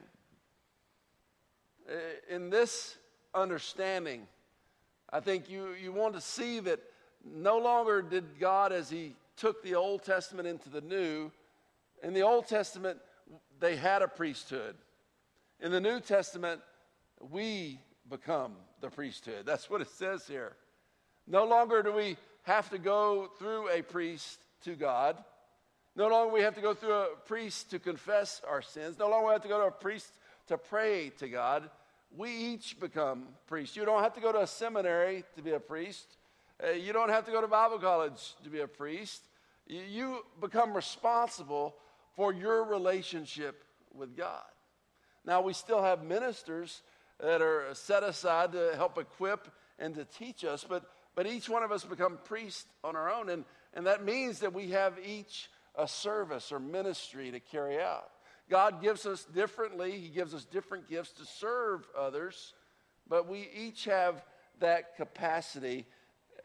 In 2.28 2.50
this 2.50 2.96
understanding, 3.34 4.28
I 5.12 5.20
think 5.20 5.50
you, 5.50 5.74
you 5.82 5.92
want 5.92 6.14
to 6.14 6.20
see 6.20 6.60
that 6.60 6.80
no 7.24 7.58
longer 7.58 8.02
did 8.02 8.38
God, 8.38 8.72
as 8.72 8.88
He 8.88 9.14
took 9.36 9.62
the 9.62 9.74
Old 9.74 10.04
Testament 10.04 10.46
into 10.46 10.68
the 10.68 10.80
New, 10.80 11.30
in 12.02 12.14
the 12.14 12.22
Old 12.22 12.46
Testament, 12.46 12.98
they 13.58 13.76
had 13.76 14.02
a 14.02 14.08
priesthood. 14.08 14.76
In 15.60 15.70
the 15.72 15.80
New 15.80 16.00
Testament, 16.00 16.60
we 17.30 17.78
become 18.08 18.52
the 18.80 18.88
priesthood. 18.88 19.44
That's 19.44 19.68
what 19.68 19.80
it 19.80 19.88
says 19.88 20.26
here. 20.26 20.56
No 21.26 21.44
longer 21.44 21.82
do 21.82 21.92
we 21.92 22.16
have 22.44 22.70
to 22.70 22.78
go 22.78 23.28
through 23.38 23.68
a 23.68 23.82
priest 23.82 24.40
to 24.62 24.74
God. 24.74 25.16
No 25.94 26.08
longer 26.08 26.32
we 26.32 26.40
have 26.40 26.54
to 26.54 26.60
go 26.60 26.72
through 26.72 26.94
a 26.94 27.16
priest 27.26 27.70
to 27.70 27.78
confess 27.78 28.40
our 28.48 28.62
sins. 28.62 28.98
No 28.98 29.08
longer 29.08 29.26
we 29.26 29.32
have 29.32 29.42
to 29.42 29.48
go 29.48 29.60
to 29.60 29.66
a 29.66 29.70
priest 29.70 30.10
to 30.46 30.56
pray 30.56 31.10
to 31.18 31.28
God. 31.28 31.68
We 32.16 32.30
each 32.30 32.78
become 32.80 33.28
priests. 33.46 33.76
You 33.76 33.84
don't 33.84 34.02
have 34.02 34.14
to 34.14 34.20
go 34.20 34.32
to 34.32 34.42
a 34.42 34.46
seminary 34.46 35.24
to 35.36 35.42
be 35.42 35.52
a 35.52 35.60
priest. 35.60 36.16
Uh, 36.62 36.72
you 36.72 36.92
don't 36.92 37.08
have 37.08 37.24
to 37.26 37.32
go 37.32 37.40
to 37.40 37.46
Bible 37.46 37.78
college 37.78 38.34
to 38.44 38.50
be 38.50 38.60
a 38.60 38.66
priest. 38.66 39.22
You, 39.66 40.24
become 40.40 40.74
responsible 40.74 41.76
for 42.16 42.32
your 42.32 42.64
relationship 42.64 43.62
with 43.94 44.16
God. 44.16 44.42
Now, 45.24 45.42
we 45.42 45.52
still 45.52 45.82
have 45.82 46.02
ministers 46.02 46.82
that 47.20 47.40
are 47.40 47.66
set 47.74 48.02
aside 48.02 48.52
to 48.52 48.72
help 48.74 48.98
equip 48.98 49.48
and 49.78 49.94
to 49.94 50.04
teach 50.04 50.44
us, 50.44 50.64
but, 50.68 50.90
but 51.14 51.26
each 51.26 51.48
one 51.48 51.62
of 51.62 51.70
us 51.70 51.84
become 51.84 52.18
priests 52.24 52.66
on 52.82 52.96
our 52.96 53.10
own. 53.10 53.28
And, 53.28 53.44
and 53.74 53.86
that 53.86 54.04
means 54.04 54.40
that 54.40 54.52
we 54.52 54.70
have 54.70 54.98
each 55.06 55.48
a 55.76 55.86
service 55.86 56.50
or 56.50 56.58
ministry 56.58 57.30
to 57.30 57.40
carry 57.40 57.80
out. 57.80 58.10
God 58.50 58.82
gives 58.82 59.06
us 59.06 59.24
differently, 59.24 59.92
He 59.92 60.08
gives 60.08 60.34
us 60.34 60.44
different 60.44 60.88
gifts 60.88 61.12
to 61.12 61.24
serve 61.24 61.86
others, 61.96 62.54
but 63.08 63.28
we 63.28 63.48
each 63.56 63.84
have 63.84 64.22
that 64.58 64.96
capacity. 64.96 65.86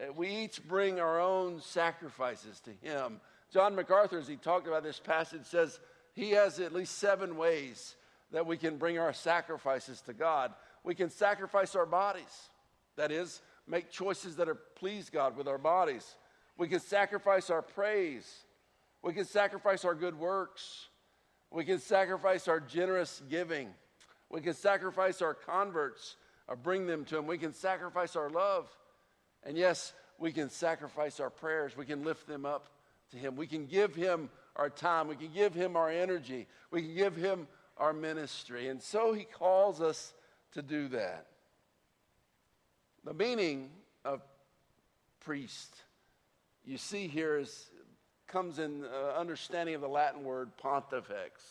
Uh, 0.00 0.12
we 0.12 0.28
each 0.28 0.66
bring 0.66 1.00
our 1.00 1.20
own 1.20 1.60
sacrifices 1.60 2.60
to 2.60 2.70
Him. 2.86 3.20
John 3.52 3.74
MacArthur, 3.74 4.18
as 4.18 4.28
he 4.28 4.36
talked 4.36 4.66
about 4.66 4.82
this 4.82 4.98
passage, 4.98 5.44
says 5.44 5.78
he 6.14 6.30
has 6.32 6.58
at 6.58 6.72
least 6.72 6.98
seven 6.98 7.36
ways 7.36 7.94
that 8.32 8.46
we 8.46 8.56
can 8.56 8.76
bring 8.76 8.98
our 8.98 9.12
sacrifices 9.12 10.00
to 10.02 10.12
God. 10.12 10.52
We 10.82 10.94
can 10.94 11.10
sacrifice 11.10 11.74
our 11.74 11.86
bodies, 11.86 12.50
that 12.96 13.12
is, 13.12 13.40
make 13.66 13.90
choices 13.90 14.36
that 14.36 14.48
are 14.48 14.54
please 14.54 15.10
God 15.10 15.36
with 15.36 15.46
our 15.46 15.58
bodies. 15.58 16.16
We 16.58 16.68
can 16.68 16.80
sacrifice 16.80 17.50
our 17.50 17.62
praise. 17.62 18.26
We 19.02 19.12
can 19.12 19.24
sacrifice 19.24 19.84
our 19.84 19.94
good 19.94 20.18
works. 20.18 20.88
We 21.56 21.64
can 21.64 21.78
sacrifice 21.78 22.48
our 22.48 22.60
generous 22.60 23.22
giving. 23.30 23.70
We 24.28 24.42
can 24.42 24.52
sacrifice 24.52 25.22
our 25.22 25.32
converts 25.32 26.16
or 26.48 26.54
bring 26.54 26.86
them 26.86 27.06
to 27.06 27.16
Him. 27.16 27.26
We 27.26 27.38
can 27.38 27.54
sacrifice 27.54 28.14
our 28.14 28.28
love. 28.28 28.68
And 29.42 29.56
yes, 29.56 29.94
we 30.18 30.32
can 30.32 30.50
sacrifice 30.50 31.18
our 31.18 31.30
prayers. 31.30 31.74
We 31.74 31.86
can 31.86 32.04
lift 32.04 32.28
them 32.28 32.44
up 32.44 32.68
to 33.12 33.16
Him. 33.16 33.36
We 33.36 33.46
can 33.46 33.64
give 33.64 33.94
Him 33.94 34.28
our 34.54 34.68
time. 34.68 35.08
We 35.08 35.16
can 35.16 35.32
give 35.32 35.54
Him 35.54 35.78
our 35.78 35.88
energy. 35.88 36.46
We 36.70 36.82
can 36.82 36.94
give 36.94 37.16
Him 37.16 37.48
our 37.78 37.94
ministry. 37.94 38.68
And 38.68 38.82
so 38.82 39.14
He 39.14 39.24
calls 39.24 39.80
us 39.80 40.12
to 40.52 40.60
do 40.60 40.88
that. 40.88 41.26
The 43.02 43.14
meaning 43.14 43.70
of 44.04 44.20
priest, 45.20 45.74
you 46.66 46.76
see 46.76 47.08
here, 47.08 47.38
is, 47.38 47.70
comes 48.26 48.58
in 48.58 48.84
uh, 48.84 49.18
understanding 49.18 49.74
of 49.74 49.80
the 49.80 49.88
Latin 49.88 50.24
word 50.24 50.56
pontifex. 50.56 51.42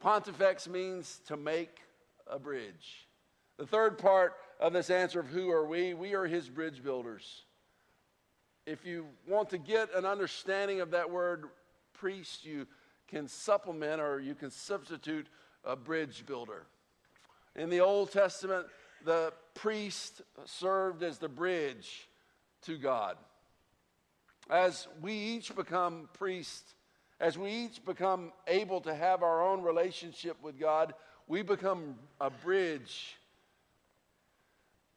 Pontifex 0.00 0.68
means 0.68 1.20
to 1.26 1.36
make 1.36 1.78
a 2.26 2.38
bridge. 2.38 3.06
The 3.58 3.66
third 3.66 3.98
part 3.98 4.34
of 4.58 4.72
this 4.72 4.90
answer 4.90 5.20
of 5.20 5.28
who 5.28 5.50
are 5.50 5.66
we, 5.66 5.94
we 5.94 6.14
are 6.14 6.26
his 6.26 6.48
bridge 6.48 6.82
builders. 6.82 7.44
If 8.66 8.84
you 8.84 9.06
want 9.28 9.50
to 9.50 9.58
get 9.58 9.94
an 9.94 10.04
understanding 10.04 10.80
of 10.80 10.92
that 10.92 11.10
word 11.10 11.46
priest, 11.94 12.44
you 12.44 12.66
can 13.08 13.28
supplement 13.28 14.00
or 14.00 14.20
you 14.20 14.34
can 14.34 14.50
substitute 14.50 15.26
a 15.64 15.76
bridge 15.76 16.24
builder. 16.26 16.66
In 17.54 17.70
the 17.70 17.80
Old 17.80 18.10
Testament, 18.10 18.66
the 19.04 19.32
priest 19.54 20.22
served 20.44 21.02
as 21.02 21.18
the 21.18 21.28
bridge 21.28 22.08
to 22.62 22.78
God. 22.78 23.16
As 24.52 24.86
we 25.00 25.14
each 25.14 25.56
become 25.56 26.10
priests, 26.12 26.74
as 27.18 27.38
we 27.38 27.50
each 27.50 27.82
become 27.86 28.32
able 28.46 28.82
to 28.82 28.94
have 28.94 29.22
our 29.22 29.42
own 29.42 29.62
relationship 29.62 30.36
with 30.42 30.60
God, 30.60 30.92
we 31.26 31.40
become 31.40 31.94
a 32.20 32.28
bridge 32.28 33.16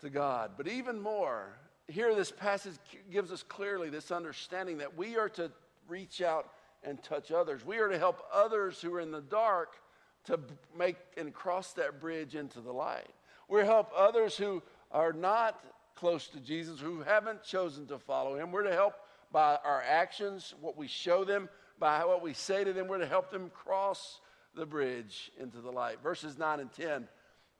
to 0.01 0.09
God. 0.09 0.51
But 0.57 0.67
even 0.67 0.99
more, 0.99 1.55
here 1.87 2.13
this 2.13 2.31
passage 2.31 2.73
gives 3.09 3.31
us 3.31 3.43
clearly 3.43 3.89
this 3.89 4.11
understanding 4.11 4.79
that 4.79 4.97
we 4.97 5.15
are 5.15 5.29
to 5.29 5.49
reach 5.87 6.21
out 6.21 6.49
and 6.83 7.01
touch 7.01 7.31
others. 7.31 7.65
We 7.65 7.77
are 7.77 7.87
to 7.87 7.97
help 7.97 8.25
others 8.33 8.81
who 8.81 8.93
are 8.93 8.99
in 8.99 9.11
the 9.11 9.21
dark 9.21 9.77
to 10.25 10.37
make 10.77 10.97
and 11.15 11.33
cross 11.33 11.71
that 11.73 12.01
bridge 12.01 12.35
into 12.35 12.59
the 12.59 12.73
light. 12.73 13.07
We 13.47 13.61
help 13.61 13.89
others 13.95 14.35
who 14.35 14.61
are 14.91 15.13
not 15.13 15.63
close 15.95 16.27
to 16.27 16.41
Jesus, 16.41 16.81
who 16.81 17.03
haven't 17.03 17.41
chosen 17.41 17.87
to 17.87 17.97
follow 17.97 18.35
him. 18.35 18.51
We're 18.51 18.63
to 18.63 18.73
help 18.73 18.95
by 19.35 19.59
our 19.65 19.83
actions, 19.85 20.55
what 20.61 20.77
we 20.77 20.87
show 20.87 21.25
them, 21.25 21.49
by 21.77 22.05
what 22.05 22.21
we 22.21 22.31
say 22.31 22.63
to 22.63 22.71
them. 22.71 22.87
We're 22.87 22.99
to 22.99 23.05
help 23.05 23.31
them 23.31 23.51
cross 23.53 24.21
the 24.55 24.65
bridge 24.65 25.29
into 25.37 25.59
the 25.59 25.71
light. 25.71 26.01
Verses 26.01 26.37
9 26.37 26.61
and 26.61 26.71
10. 26.71 27.09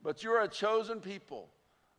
But 0.02 0.24
you're 0.24 0.40
a 0.40 0.48
chosen 0.48 1.02
people, 1.02 1.50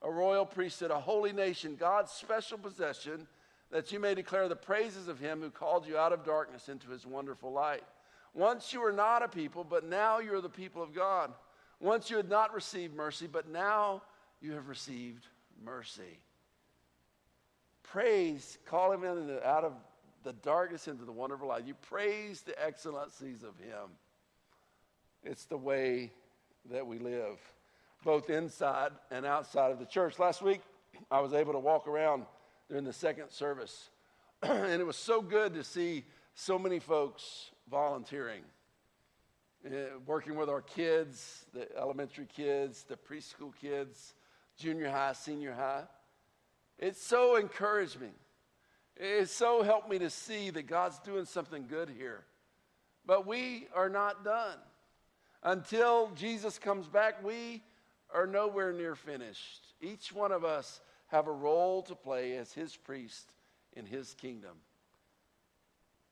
a 0.00 0.10
royal 0.10 0.46
priesthood, 0.46 0.90
a 0.90 0.98
holy 0.98 1.34
nation, 1.34 1.76
God's 1.78 2.10
special 2.10 2.56
possession, 2.56 3.26
that 3.70 3.92
you 3.92 4.00
may 4.00 4.14
declare 4.14 4.48
the 4.48 4.56
praises 4.56 5.08
of 5.08 5.20
him 5.20 5.42
who 5.42 5.50
called 5.50 5.86
you 5.86 5.98
out 5.98 6.14
of 6.14 6.24
darkness 6.24 6.70
into 6.70 6.88
his 6.88 7.04
wonderful 7.04 7.52
light. 7.52 7.84
Once 8.32 8.72
you 8.72 8.80
were 8.80 8.92
not 8.92 9.22
a 9.22 9.28
people, 9.28 9.62
but 9.62 9.84
now 9.84 10.20
you're 10.20 10.40
the 10.40 10.48
people 10.48 10.82
of 10.82 10.94
God. 10.94 11.34
Once 11.80 12.08
you 12.08 12.16
had 12.16 12.30
not 12.30 12.54
received 12.54 12.96
mercy, 12.96 13.26
but 13.26 13.46
now 13.46 14.00
you 14.40 14.52
have 14.52 14.70
received 14.70 15.26
mercy. 15.62 16.22
Praise, 17.92 18.58
call 18.66 18.92
him 18.92 19.02
the, 19.02 19.46
out 19.46 19.64
of 19.64 19.72
the 20.24 20.32
darkness 20.32 20.88
into 20.88 21.04
the 21.04 21.12
wonderful 21.12 21.48
light. 21.48 21.64
You 21.66 21.74
praise 21.74 22.42
the 22.42 22.60
excellencies 22.64 23.42
of 23.44 23.56
him. 23.58 23.90
It's 25.22 25.44
the 25.44 25.56
way 25.56 26.12
that 26.70 26.86
we 26.86 26.98
live, 26.98 27.38
both 28.04 28.28
inside 28.28 28.90
and 29.10 29.24
outside 29.24 29.70
of 29.70 29.78
the 29.78 29.84
church. 29.86 30.18
Last 30.18 30.42
week, 30.42 30.60
I 31.10 31.20
was 31.20 31.32
able 31.32 31.52
to 31.52 31.58
walk 31.58 31.86
around 31.86 32.26
during 32.68 32.84
the 32.84 32.92
second 32.92 33.30
service, 33.30 33.90
and 34.42 34.80
it 34.80 34.86
was 34.86 34.96
so 34.96 35.22
good 35.22 35.54
to 35.54 35.62
see 35.62 36.04
so 36.34 36.58
many 36.58 36.80
folks 36.80 37.50
volunteering, 37.70 38.42
uh, 39.64 39.70
working 40.06 40.34
with 40.34 40.48
our 40.48 40.62
kids, 40.62 41.46
the 41.54 41.68
elementary 41.78 42.26
kids, 42.26 42.84
the 42.84 42.96
preschool 42.96 43.52
kids, 43.60 44.14
junior 44.58 44.90
high, 44.90 45.12
senior 45.12 45.52
high. 45.52 45.84
It's 46.78 47.02
so 47.02 47.36
encouraged 47.36 48.00
me. 48.00 48.10
It's 48.96 49.32
so 49.32 49.62
helped 49.62 49.90
me 49.90 49.98
to 49.98 50.10
see 50.10 50.50
that 50.50 50.66
God's 50.66 50.98
doing 51.00 51.24
something 51.24 51.66
good 51.66 51.90
here. 51.90 52.24
But 53.04 53.26
we 53.26 53.68
are 53.74 53.88
not 53.88 54.24
done. 54.24 54.58
Until 55.42 56.10
Jesus 56.14 56.58
comes 56.58 56.88
back, 56.88 57.22
we 57.24 57.62
are 58.12 58.26
nowhere 58.26 58.72
near 58.72 58.94
finished. 58.94 59.74
Each 59.80 60.12
one 60.12 60.32
of 60.32 60.44
us 60.44 60.80
have 61.08 61.28
a 61.28 61.32
role 61.32 61.82
to 61.82 61.94
play 61.94 62.36
as 62.36 62.52
his 62.52 62.76
priest 62.76 63.32
in 63.74 63.86
his 63.86 64.14
kingdom. 64.14 64.56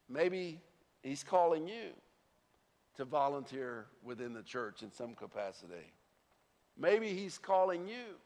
Maybe 0.09 0.61
He's 1.03 1.23
calling 1.23 1.67
you 1.67 1.91
to 2.97 3.05
volunteer 3.05 3.87
within 4.03 4.33
the 4.33 4.43
church 4.43 4.83
in 4.83 4.93
some 4.93 5.15
capacity. 5.15 5.93
Maybe 6.79 7.15
He's 7.15 7.39
calling 7.39 7.87
you 7.87 8.17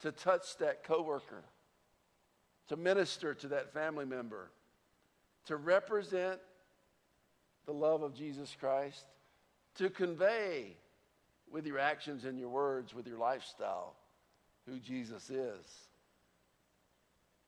to 0.00 0.12
touch 0.12 0.56
that 0.58 0.84
coworker, 0.84 1.44
to 2.68 2.76
minister 2.76 3.34
to 3.34 3.48
that 3.48 3.72
family 3.72 4.04
member, 4.04 4.50
to 5.46 5.56
represent 5.56 6.38
the 7.66 7.72
love 7.72 8.02
of 8.02 8.14
Jesus 8.14 8.54
Christ, 8.58 9.04
to 9.76 9.90
convey 9.90 10.76
with 11.50 11.66
your 11.66 11.78
actions 11.78 12.24
and 12.24 12.38
your 12.38 12.48
words, 12.48 12.94
with 12.94 13.06
your 13.06 13.18
lifestyle, 13.18 13.94
who 14.66 14.78
Jesus 14.78 15.30
is. 15.30 15.64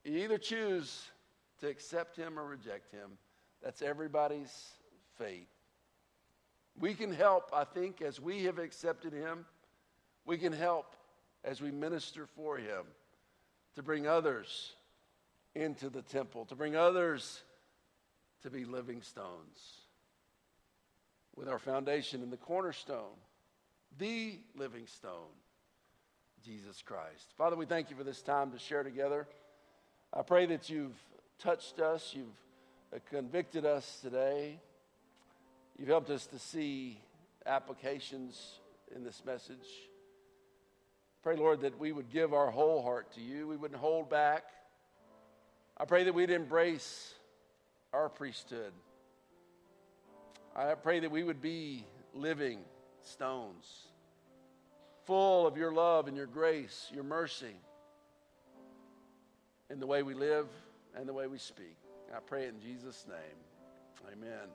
You 0.03 0.19
either 0.19 0.37
choose 0.37 1.03
to 1.59 1.67
accept 1.67 2.15
him 2.15 2.39
or 2.39 2.45
reject 2.45 2.91
him. 2.91 3.11
That's 3.61 3.81
everybody's 3.81 4.69
fate. 5.17 5.47
We 6.79 6.93
can 6.93 7.11
help, 7.11 7.49
I 7.53 7.65
think, 7.65 8.01
as 8.01 8.21
we 8.21 8.45
have 8.45 8.57
accepted 8.57 9.11
him. 9.11 9.45
We 10.25 10.37
can 10.37 10.53
help 10.53 10.95
as 11.43 11.61
we 11.61 11.71
minister 11.71 12.25
for 12.35 12.57
him 12.57 12.83
to 13.75 13.83
bring 13.83 14.07
others 14.07 14.73
into 15.55 15.89
the 15.89 16.01
temple, 16.01 16.45
to 16.45 16.55
bring 16.55 16.75
others 16.75 17.41
to 18.43 18.49
be 18.49 18.65
living 18.65 19.01
stones. 19.01 19.57
With 21.35 21.47
our 21.47 21.59
foundation 21.59 22.21
in 22.21 22.29
the 22.29 22.37
cornerstone, 22.37 23.15
the 23.97 24.39
living 24.55 24.87
stone, 24.87 25.31
Jesus 26.45 26.81
Christ. 26.81 27.33
Father, 27.37 27.55
we 27.55 27.65
thank 27.65 27.89
you 27.89 27.95
for 27.95 28.03
this 28.03 28.21
time 28.21 28.51
to 28.51 28.59
share 28.59 28.83
together. 28.83 29.27
I 30.13 30.21
pray 30.21 30.45
that 30.47 30.69
you've 30.69 30.97
touched 31.39 31.79
us, 31.79 32.13
you've 32.15 33.01
convicted 33.09 33.65
us 33.65 33.99
today. 34.01 34.59
You've 35.77 35.87
helped 35.87 36.09
us 36.09 36.25
to 36.27 36.39
see 36.39 36.99
applications 37.45 38.59
in 38.93 39.03
this 39.03 39.23
message. 39.25 39.55
Pray, 41.21 41.35
Lord, 41.35 41.61
that 41.61 41.77
we 41.77 41.91
would 41.91 42.09
give 42.09 42.33
our 42.33 42.49
whole 42.49 42.81
heart 42.81 43.11
to 43.13 43.21
you. 43.21 43.47
We 43.47 43.57
wouldn't 43.57 43.79
hold 43.79 44.09
back. 44.09 44.43
I 45.77 45.85
pray 45.85 46.05
that 46.05 46.13
we'd 46.13 46.29
embrace 46.29 47.13
our 47.93 48.09
priesthood. 48.09 48.71
I 50.55 50.73
pray 50.75 50.99
that 51.01 51.11
we 51.11 51.23
would 51.23 51.41
be 51.41 51.85
living 52.13 52.59
stones, 53.01 53.87
full 55.05 55.47
of 55.47 55.57
your 55.57 55.71
love 55.71 56.07
and 56.07 56.17
your 56.17 56.25
grace, 56.25 56.89
your 56.93 57.03
mercy, 57.03 57.55
in 59.69 59.79
the 59.79 59.87
way 59.87 60.03
we 60.03 60.13
live 60.13 60.47
and 60.95 61.07
the 61.07 61.13
way 61.13 61.27
we 61.27 61.37
speak. 61.37 61.77
I 62.15 62.19
pray 62.19 62.47
in 62.47 62.59
Jesus' 62.59 63.05
name. 63.07 64.11
Amen. 64.11 64.49